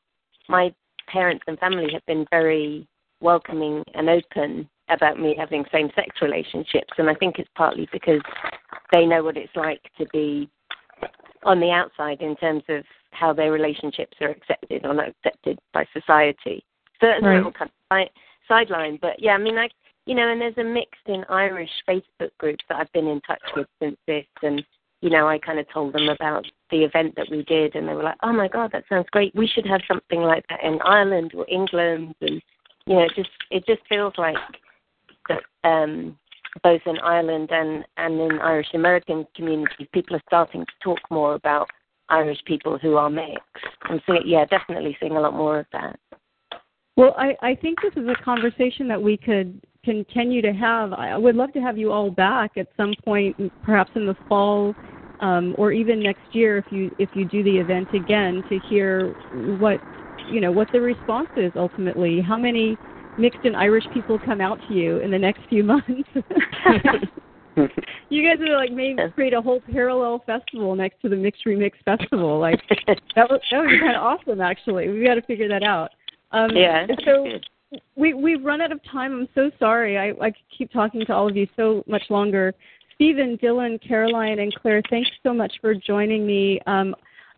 my 0.49 0.73
parents 1.07 1.43
and 1.47 1.57
family 1.59 1.87
have 1.93 2.05
been 2.05 2.25
very 2.29 2.87
welcoming 3.21 3.83
and 3.93 4.09
open 4.09 4.69
about 4.89 5.19
me 5.19 5.35
having 5.37 5.65
same 5.71 5.89
sex 5.95 6.21
relationships 6.21 6.93
and 6.97 7.09
I 7.09 7.13
think 7.15 7.39
it's 7.39 7.49
partly 7.55 7.87
because 7.91 8.21
they 8.91 9.05
know 9.05 9.23
what 9.23 9.37
it's 9.37 9.55
like 9.55 9.81
to 9.97 10.05
be 10.13 10.49
on 11.43 11.59
the 11.59 11.71
outside 11.71 12.21
in 12.21 12.35
terms 12.35 12.63
of 12.69 12.83
how 13.11 13.33
their 13.33 13.51
relationships 13.51 14.17
are 14.21 14.29
accepted 14.29 14.85
or 14.85 14.93
not 14.93 15.09
accepted 15.09 15.59
by 15.73 15.85
society. 15.93 16.63
So 16.99 17.07
that's 17.07 17.23
right. 17.23 17.33
a 17.33 17.37
little 17.37 17.51
kind 17.51 17.71
of 17.91 18.07
sideline. 18.47 18.97
But 19.01 19.21
yeah, 19.21 19.33
I 19.33 19.37
mean 19.37 19.57
I 19.57 19.69
you 20.05 20.15
know, 20.15 20.29
and 20.29 20.39
there's 20.39 20.57
a 20.57 20.63
mixed 20.63 21.07
in 21.07 21.25
Irish 21.29 21.69
Facebook 21.87 22.31
groups 22.39 22.63
that 22.69 22.77
I've 22.77 22.91
been 22.93 23.07
in 23.07 23.19
touch 23.21 23.41
with 23.55 23.67
since 23.81 23.97
this 24.07 24.25
and 24.41 24.63
you 25.01 25.11
know, 25.11 25.27
I 25.27 25.37
kind 25.37 25.59
of 25.59 25.69
told 25.71 25.93
them 25.93 26.09
about 26.09 26.45
the 26.71 26.83
event 26.83 27.15
that 27.17 27.27
we 27.29 27.43
did, 27.43 27.75
and 27.75 27.87
they 27.87 27.93
were 27.93 28.03
like, 28.03 28.17
"Oh 28.23 28.33
my 28.33 28.47
God, 28.47 28.71
that 28.71 28.85
sounds 28.89 29.05
great! 29.11 29.33
We 29.35 29.47
should 29.47 29.65
have 29.67 29.81
something 29.87 30.21
like 30.21 30.43
that 30.49 30.63
in 30.63 30.79
Ireland 30.83 31.33
or 31.35 31.45
England." 31.47 32.15
And 32.21 32.41
you 32.87 32.95
know, 32.95 33.03
it 33.03 33.11
just 33.15 33.29
it 33.51 33.65
just 33.67 33.81
feels 33.87 34.13
like 34.17 34.37
um, 35.63 36.17
both 36.63 36.81
in 36.85 36.97
Ireland 36.99 37.49
and 37.51 37.83
and 37.97 38.19
in 38.19 38.39
Irish 38.39 38.67
American 38.73 39.25
communities, 39.35 39.87
people 39.93 40.15
are 40.15 40.23
starting 40.27 40.65
to 40.65 40.71
talk 40.83 40.99
more 41.09 41.35
about 41.35 41.69
Irish 42.09 42.39
people 42.45 42.77
who 42.77 42.95
are 42.95 43.09
mixed. 43.09 43.41
And 43.89 44.01
so, 44.07 44.15
yeah, 44.25 44.45
definitely 44.45 44.97
seeing 44.99 45.17
a 45.17 45.21
lot 45.21 45.33
more 45.33 45.59
of 45.59 45.65
that. 45.73 45.99
Well, 46.95 47.13
I, 47.17 47.35
I 47.41 47.55
think 47.55 47.79
this 47.81 47.93
is 47.95 48.09
a 48.09 48.23
conversation 48.23 48.87
that 48.87 49.01
we 49.01 49.17
could 49.17 49.61
continue 49.83 50.41
to 50.41 50.51
have. 50.51 50.93
I 50.93 51.15
would 51.17 51.35
love 51.35 51.53
to 51.53 51.59
have 51.59 51.77
you 51.77 51.91
all 51.91 52.09
back 52.09 52.57
at 52.57 52.67
some 52.75 52.93
point, 53.05 53.35
perhaps 53.63 53.91
in 53.95 54.07
the 54.07 54.15
fall 54.27 54.73
um, 55.19 55.55
or 55.57 55.71
even 55.71 56.01
next 56.01 56.23
year, 56.31 56.57
if 56.57 56.65
you 56.71 56.91
if 56.99 57.09
you 57.15 57.25
do 57.25 57.43
the 57.43 57.57
event 57.57 57.87
again, 57.93 58.43
to 58.49 58.59
hear 58.69 59.13
what 59.59 59.79
you 60.29 60.41
know 60.41 60.51
what 60.51 60.67
the 60.71 60.81
response 60.81 61.29
is 61.35 61.51
ultimately. 61.55 62.21
How 62.21 62.37
many 62.37 62.77
mixed 63.17 63.39
and 63.43 63.55
Irish 63.55 63.85
people 63.93 64.19
come 64.19 64.41
out 64.41 64.59
to 64.67 64.73
you 64.73 64.97
in 64.97 65.11
the 65.11 65.19
next 65.19 65.41
few 65.49 65.63
months? 65.63 65.87
you 68.09 68.23
guys 68.23 68.39
are 68.41 68.55
like 68.55 68.71
maybe 68.71 68.99
create 69.13 69.33
a 69.33 69.41
whole 69.41 69.61
parallel 69.71 70.23
festival 70.25 70.75
next 70.75 71.01
to 71.01 71.09
the 71.09 71.15
Mixed 71.15 71.45
Remix 71.45 71.71
Festival. 71.85 72.39
Like 72.39 72.61
that 73.15 73.29
was 73.29 73.41
that 73.51 73.59
would 73.59 73.69
be 73.69 73.79
kind 73.79 73.95
of 73.95 74.03
awesome. 74.03 74.41
Actually, 74.41 74.89
We've 74.89 75.05
got 75.05 75.15
to 75.15 75.21
figure 75.23 75.47
that 75.47 75.63
out. 75.63 75.91
Um, 76.31 76.51
yeah. 76.55 76.85
So 77.05 77.27
we 77.95 78.13
we've 78.13 78.43
run 78.43 78.61
out 78.61 78.71
of 78.71 78.79
time. 78.83 79.13
I'm 79.13 79.27
so 79.35 79.51
sorry. 79.59 79.97
I 79.97 80.13
I 80.25 80.33
keep 80.55 80.71
talking 80.71 81.05
to 81.05 81.13
all 81.13 81.27
of 81.29 81.35
you 81.35 81.47
so 81.55 81.83
much 81.87 82.03
longer. 82.09 82.53
Stephen, 82.95 83.37
Dylan, 83.37 83.79
Caroline, 83.85 84.39
and 84.39 84.53
Clare, 84.55 84.81
thanks 84.89 85.11
so 85.21 85.31
much 85.31 85.53
for 85.61 85.75
joining 85.75 86.25
me. 86.25 86.59
Um, 86.65 86.95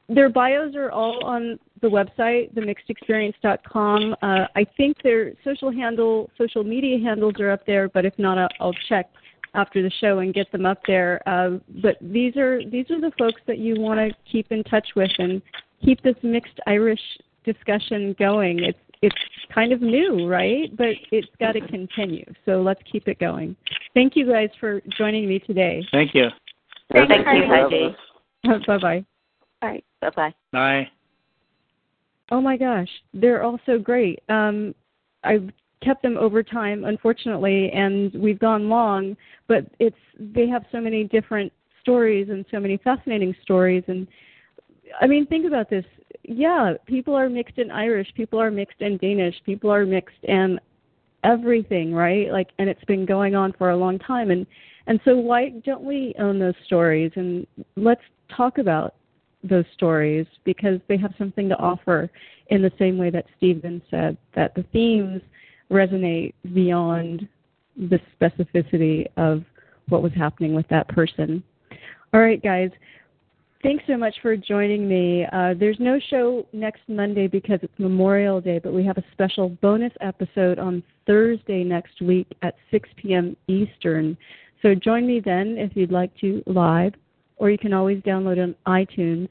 their 0.10 0.30
bios 0.30 0.76
are 0.76 0.92
all 0.92 1.24
on 1.24 1.60
the 1.82 1.88
website, 1.88 2.54
themixedexperience.com. 2.54 4.16
Uh, 4.22 4.46
I 4.56 4.66
think 4.76 5.02
their 5.04 5.34
social 5.44 5.72
handle, 5.72 6.30
social 6.38 6.64
media 6.64 6.98
handles 7.00 7.36
are 7.40 7.52
up 7.52 7.66
there, 7.66 7.88
but 7.90 8.06
if 8.06 8.18
not, 8.18 8.38
I'll, 8.38 8.50
I'll 8.60 8.76
check 8.90 9.10
after 9.54 9.82
the 9.82 9.92
show 10.02 10.20
and 10.20 10.34
get 10.34 10.52
them 10.52 10.66
up 10.66 10.80
there. 10.88 11.22
Uh, 11.28 11.58
but 11.82 11.98
these 12.02 12.36
are 12.38 12.64
these 12.66 12.90
are 12.92 13.00
the 13.00 13.12
folks 13.18 13.42
that 13.48 13.58
you 13.58 13.80
want 13.80 14.00
to 14.00 14.16
keep 14.32 14.52
in 14.52 14.64
touch 14.64 14.88
with 14.96 15.12
and 15.18 15.42
keep 15.84 16.02
this 16.02 16.16
mixed 16.24 16.60
Irish 16.68 17.02
discussion 17.46 18.16
going. 18.20 18.64
It's 18.64 18.78
it's 19.02 19.16
kind 19.54 19.72
of 19.72 19.82
new, 19.82 20.28
right? 20.28 20.76
But 20.76 20.90
it's 21.12 21.28
got 21.40 21.54
to 21.54 21.62
continue. 21.68 22.26
So 22.46 22.62
let's 22.62 22.82
keep 22.92 23.08
it 23.08 23.20
going. 23.20 23.56
Thank 23.94 24.16
you 24.16 24.30
guys 24.30 24.50
for 24.60 24.82
joining 24.98 25.28
me 25.28 25.40
today. 25.40 25.86
Thank 25.92 26.14
you. 26.14 26.28
Thank, 26.92 27.10
Thank 27.10 27.26
you, 27.28 27.46
Heidi. 27.48 27.96
bye 28.68 28.78
bye. 28.78 29.06
Bye. 29.62 29.82
Bye 30.02 30.10
bye. 30.16 30.34
Bye. 30.52 30.88
Oh 32.32 32.42
my 32.42 32.58
gosh, 32.58 32.90
they're 33.14 33.44
all 33.44 33.60
so 33.66 33.80
great. 33.80 34.22
Um, 34.30 34.76
I've 35.24 35.50
kept 35.84 36.04
them 36.04 36.18
over 36.18 36.44
time, 36.44 36.84
unfortunately, 36.84 37.72
and 37.72 38.14
we've 38.14 38.40
gone 38.40 38.70
long. 38.70 39.18
But 39.48 39.66
it's 39.80 39.96
they 40.20 40.48
have 40.48 40.64
so 40.72 40.80
many 40.80 41.06
different 41.06 41.52
stories 41.82 42.30
and 42.30 42.46
so 42.52 42.60
many 42.60 42.78
fascinating 42.78 43.36
stories. 43.42 43.84
And 43.88 44.08
I 45.02 45.08
mean, 45.08 45.26
think 45.26 45.46
about 45.46 45.70
this 45.70 45.86
yeah, 46.24 46.74
people 46.86 47.16
are 47.16 47.30
mixed 47.30 47.58
in 47.58 47.72
Irish, 47.72 48.08
people 48.16 48.40
are 48.40 48.52
mixed 48.52 48.82
in 48.82 48.98
Danish, 48.98 49.36
people 49.46 49.72
are 49.72 49.86
mixed 49.86 50.24
in 50.24 50.60
everything, 51.24 51.94
right? 51.94 52.32
Like 52.32 52.50
and 52.60 52.70
it's 52.70 52.84
been 52.86 53.06
going 53.06 53.36
on 53.36 53.54
for 53.54 53.72
a 53.72 53.78
long 53.78 53.98
time 54.00 54.32
and 54.32 54.46
and 54.88 55.00
so 55.06 55.16
why 55.18 55.50
don't 55.66 55.84
we 55.84 56.16
own 56.20 56.40
those 56.40 56.56
stories 56.66 57.12
and 57.16 57.46
let's 57.76 58.02
talk 58.36 58.58
about 58.58 58.96
those 59.44 59.66
stories 59.74 60.26
because 60.44 60.80
they 60.88 60.98
have 60.98 61.14
something 61.18 61.48
to 61.50 61.58
offer 61.58 62.10
in 62.48 62.62
the 62.62 62.72
same 62.78 62.98
way 62.98 63.10
that 63.10 63.26
Stephen 63.38 63.82
said 63.90 64.18
that 64.36 64.54
the 64.56 64.64
themes 64.74 65.22
resonate 65.72 66.34
beyond 66.54 67.28
the 67.78 68.00
specificity 68.20 69.06
of 69.18 69.44
what 69.88 70.02
was 70.02 70.12
happening 70.14 70.54
with 70.54 70.68
that 70.68 70.88
person. 70.90 71.44
All 72.14 72.20
right, 72.20 72.42
guys, 72.42 72.72
Thanks 73.62 73.84
so 73.88 73.98
much 73.98 74.16
for 74.22 74.38
joining 74.38 74.88
me. 74.88 75.26
Uh, 75.34 75.54
there's 75.60 75.82
no 75.82 76.00
show 76.10 76.48
next 76.54 76.80
Monday 76.88 77.28
because 77.28 77.60
it's 77.62 77.78
Memorial 77.78 78.40
Day, 78.40 78.58
but 78.58 78.72
we 78.72 78.86
have 78.86 78.98
a 78.98 79.04
special 79.12 79.50
bonus 79.62 79.92
episode 80.00 80.60
on 80.60 80.82
Thursday 81.06 81.66
next 81.66 82.02
week 82.02 82.28
at 82.42 82.56
6 82.72 82.88
p.m. 82.96 83.36
Eastern. 83.50 84.18
So 84.62 84.76
join 84.76 85.06
me 85.06 85.20
then 85.20 85.58
if 85.58 85.76
you'd 85.76 85.92
like 85.92 86.16
to 86.22 86.42
live, 86.46 86.94
or 87.40 87.50
you 87.50 87.58
can 87.58 87.74
always 87.74 88.02
download 88.04 88.42
on 88.42 88.56
iTunes. 88.68 89.30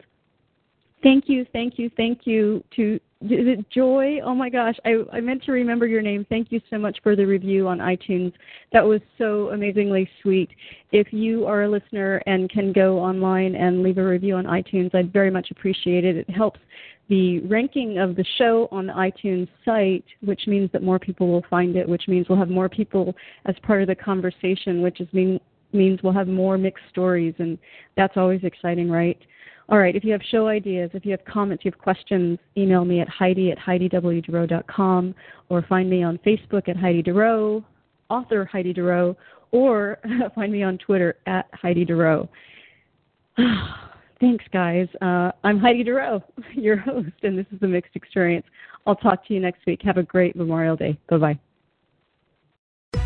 Thank 1.02 1.28
you, 1.28 1.46
thank 1.52 1.78
you, 1.78 1.90
thank 1.96 2.26
you 2.26 2.64
to 2.74 2.98
is 3.20 3.48
it 3.48 3.68
Joy? 3.70 4.20
Oh 4.24 4.32
my 4.32 4.48
gosh, 4.48 4.76
I, 4.84 4.98
I 5.12 5.20
meant 5.20 5.42
to 5.44 5.52
remember 5.52 5.88
your 5.88 6.02
name. 6.02 6.24
Thank 6.28 6.52
you 6.52 6.60
so 6.70 6.78
much 6.78 6.98
for 7.02 7.16
the 7.16 7.26
review 7.26 7.66
on 7.66 7.78
iTunes. 7.78 8.32
That 8.72 8.84
was 8.84 9.00
so 9.18 9.48
amazingly 9.48 10.08
sweet. 10.22 10.50
If 10.92 11.12
you 11.12 11.44
are 11.44 11.64
a 11.64 11.68
listener 11.68 12.22
and 12.26 12.48
can 12.48 12.72
go 12.72 12.96
online 12.96 13.56
and 13.56 13.82
leave 13.82 13.98
a 13.98 14.06
review 14.06 14.36
on 14.36 14.44
iTunes, 14.44 14.94
I'd 14.94 15.12
very 15.12 15.32
much 15.32 15.50
appreciate 15.50 16.04
it. 16.04 16.16
It 16.16 16.30
helps 16.30 16.60
the 17.08 17.40
ranking 17.40 17.98
of 17.98 18.14
the 18.14 18.24
show 18.36 18.68
on 18.70 18.86
the 18.86 18.92
iTunes 18.92 19.48
site, 19.64 20.04
which 20.20 20.42
means 20.46 20.70
that 20.72 20.82
more 20.84 21.00
people 21.00 21.26
will 21.26 21.44
find 21.50 21.74
it, 21.74 21.88
which 21.88 22.06
means 22.06 22.28
we'll 22.28 22.38
have 22.38 22.50
more 22.50 22.68
people 22.68 23.16
as 23.46 23.56
part 23.64 23.82
of 23.82 23.88
the 23.88 23.96
conversation, 23.96 24.80
which 24.80 25.00
is 25.00 25.08
mean, 25.12 25.40
means 25.72 26.02
we'll 26.02 26.12
have 26.12 26.28
more 26.28 26.58
mixed 26.58 26.84
stories, 26.90 27.34
and 27.38 27.58
that's 27.96 28.16
always 28.16 28.40
exciting, 28.44 28.90
right? 28.90 29.18
All 29.70 29.78
right, 29.78 29.94
if 29.94 30.02
you 30.02 30.12
have 30.12 30.22
show 30.30 30.48
ideas, 30.48 30.90
if 30.94 31.04
you 31.04 31.10
have 31.10 31.24
comments, 31.26 31.64
you 31.64 31.70
have 31.70 31.78
questions, 31.78 32.38
email 32.56 32.86
me 32.86 33.00
at 33.00 33.08
Heidi 33.08 33.52
at 33.52 33.58
HeidiWDurrow.com 33.58 35.14
or 35.50 35.62
find 35.68 35.90
me 35.90 36.02
on 36.02 36.18
Facebook 36.26 36.68
at 36.68 36.76
Heidi 36.76 37.02
Durrow, 37.02 37.62
author 38.08 38.46
Heidi 38.46 38.72
Durrow, 38.72 39.14
or 39.50 39.98
find 40.34 40.52
me 40.52 40.62
on 40.62 40.78
Twitter 40.78 41.16
at 41.26 41.46
Heidi 41.52 41.84
Durrow. 41.84 42.28
Thanks, 44.20 44.44
guys. 44.52 44.88
Uh, 45.02 45.32
I'm 45.44 45.58
Heidi 45.58 45.84
Durrow, 45.84 46.22
your 46.54 46.78
host, 46.78 47.12
and 47.22 47.38
this 47.38 47.46
is 47.52 47.60
The 47.60 47.68
Mixed 47.68 47.94
Experience. 47.94 48.46
I'll 48.86 48.96
talk 48.96 49.26
to 49.28 49.34
you 49.34 49.40
next 49.40 49.66
week. 49.66 49.80
Have 49.84 49.98
a 49.98 50.02
great 50.02 50.34
Memorial 50.34 50.76
Day. 50.76 50.98
Bye 51.10 51.18
bye. 51.18 51.38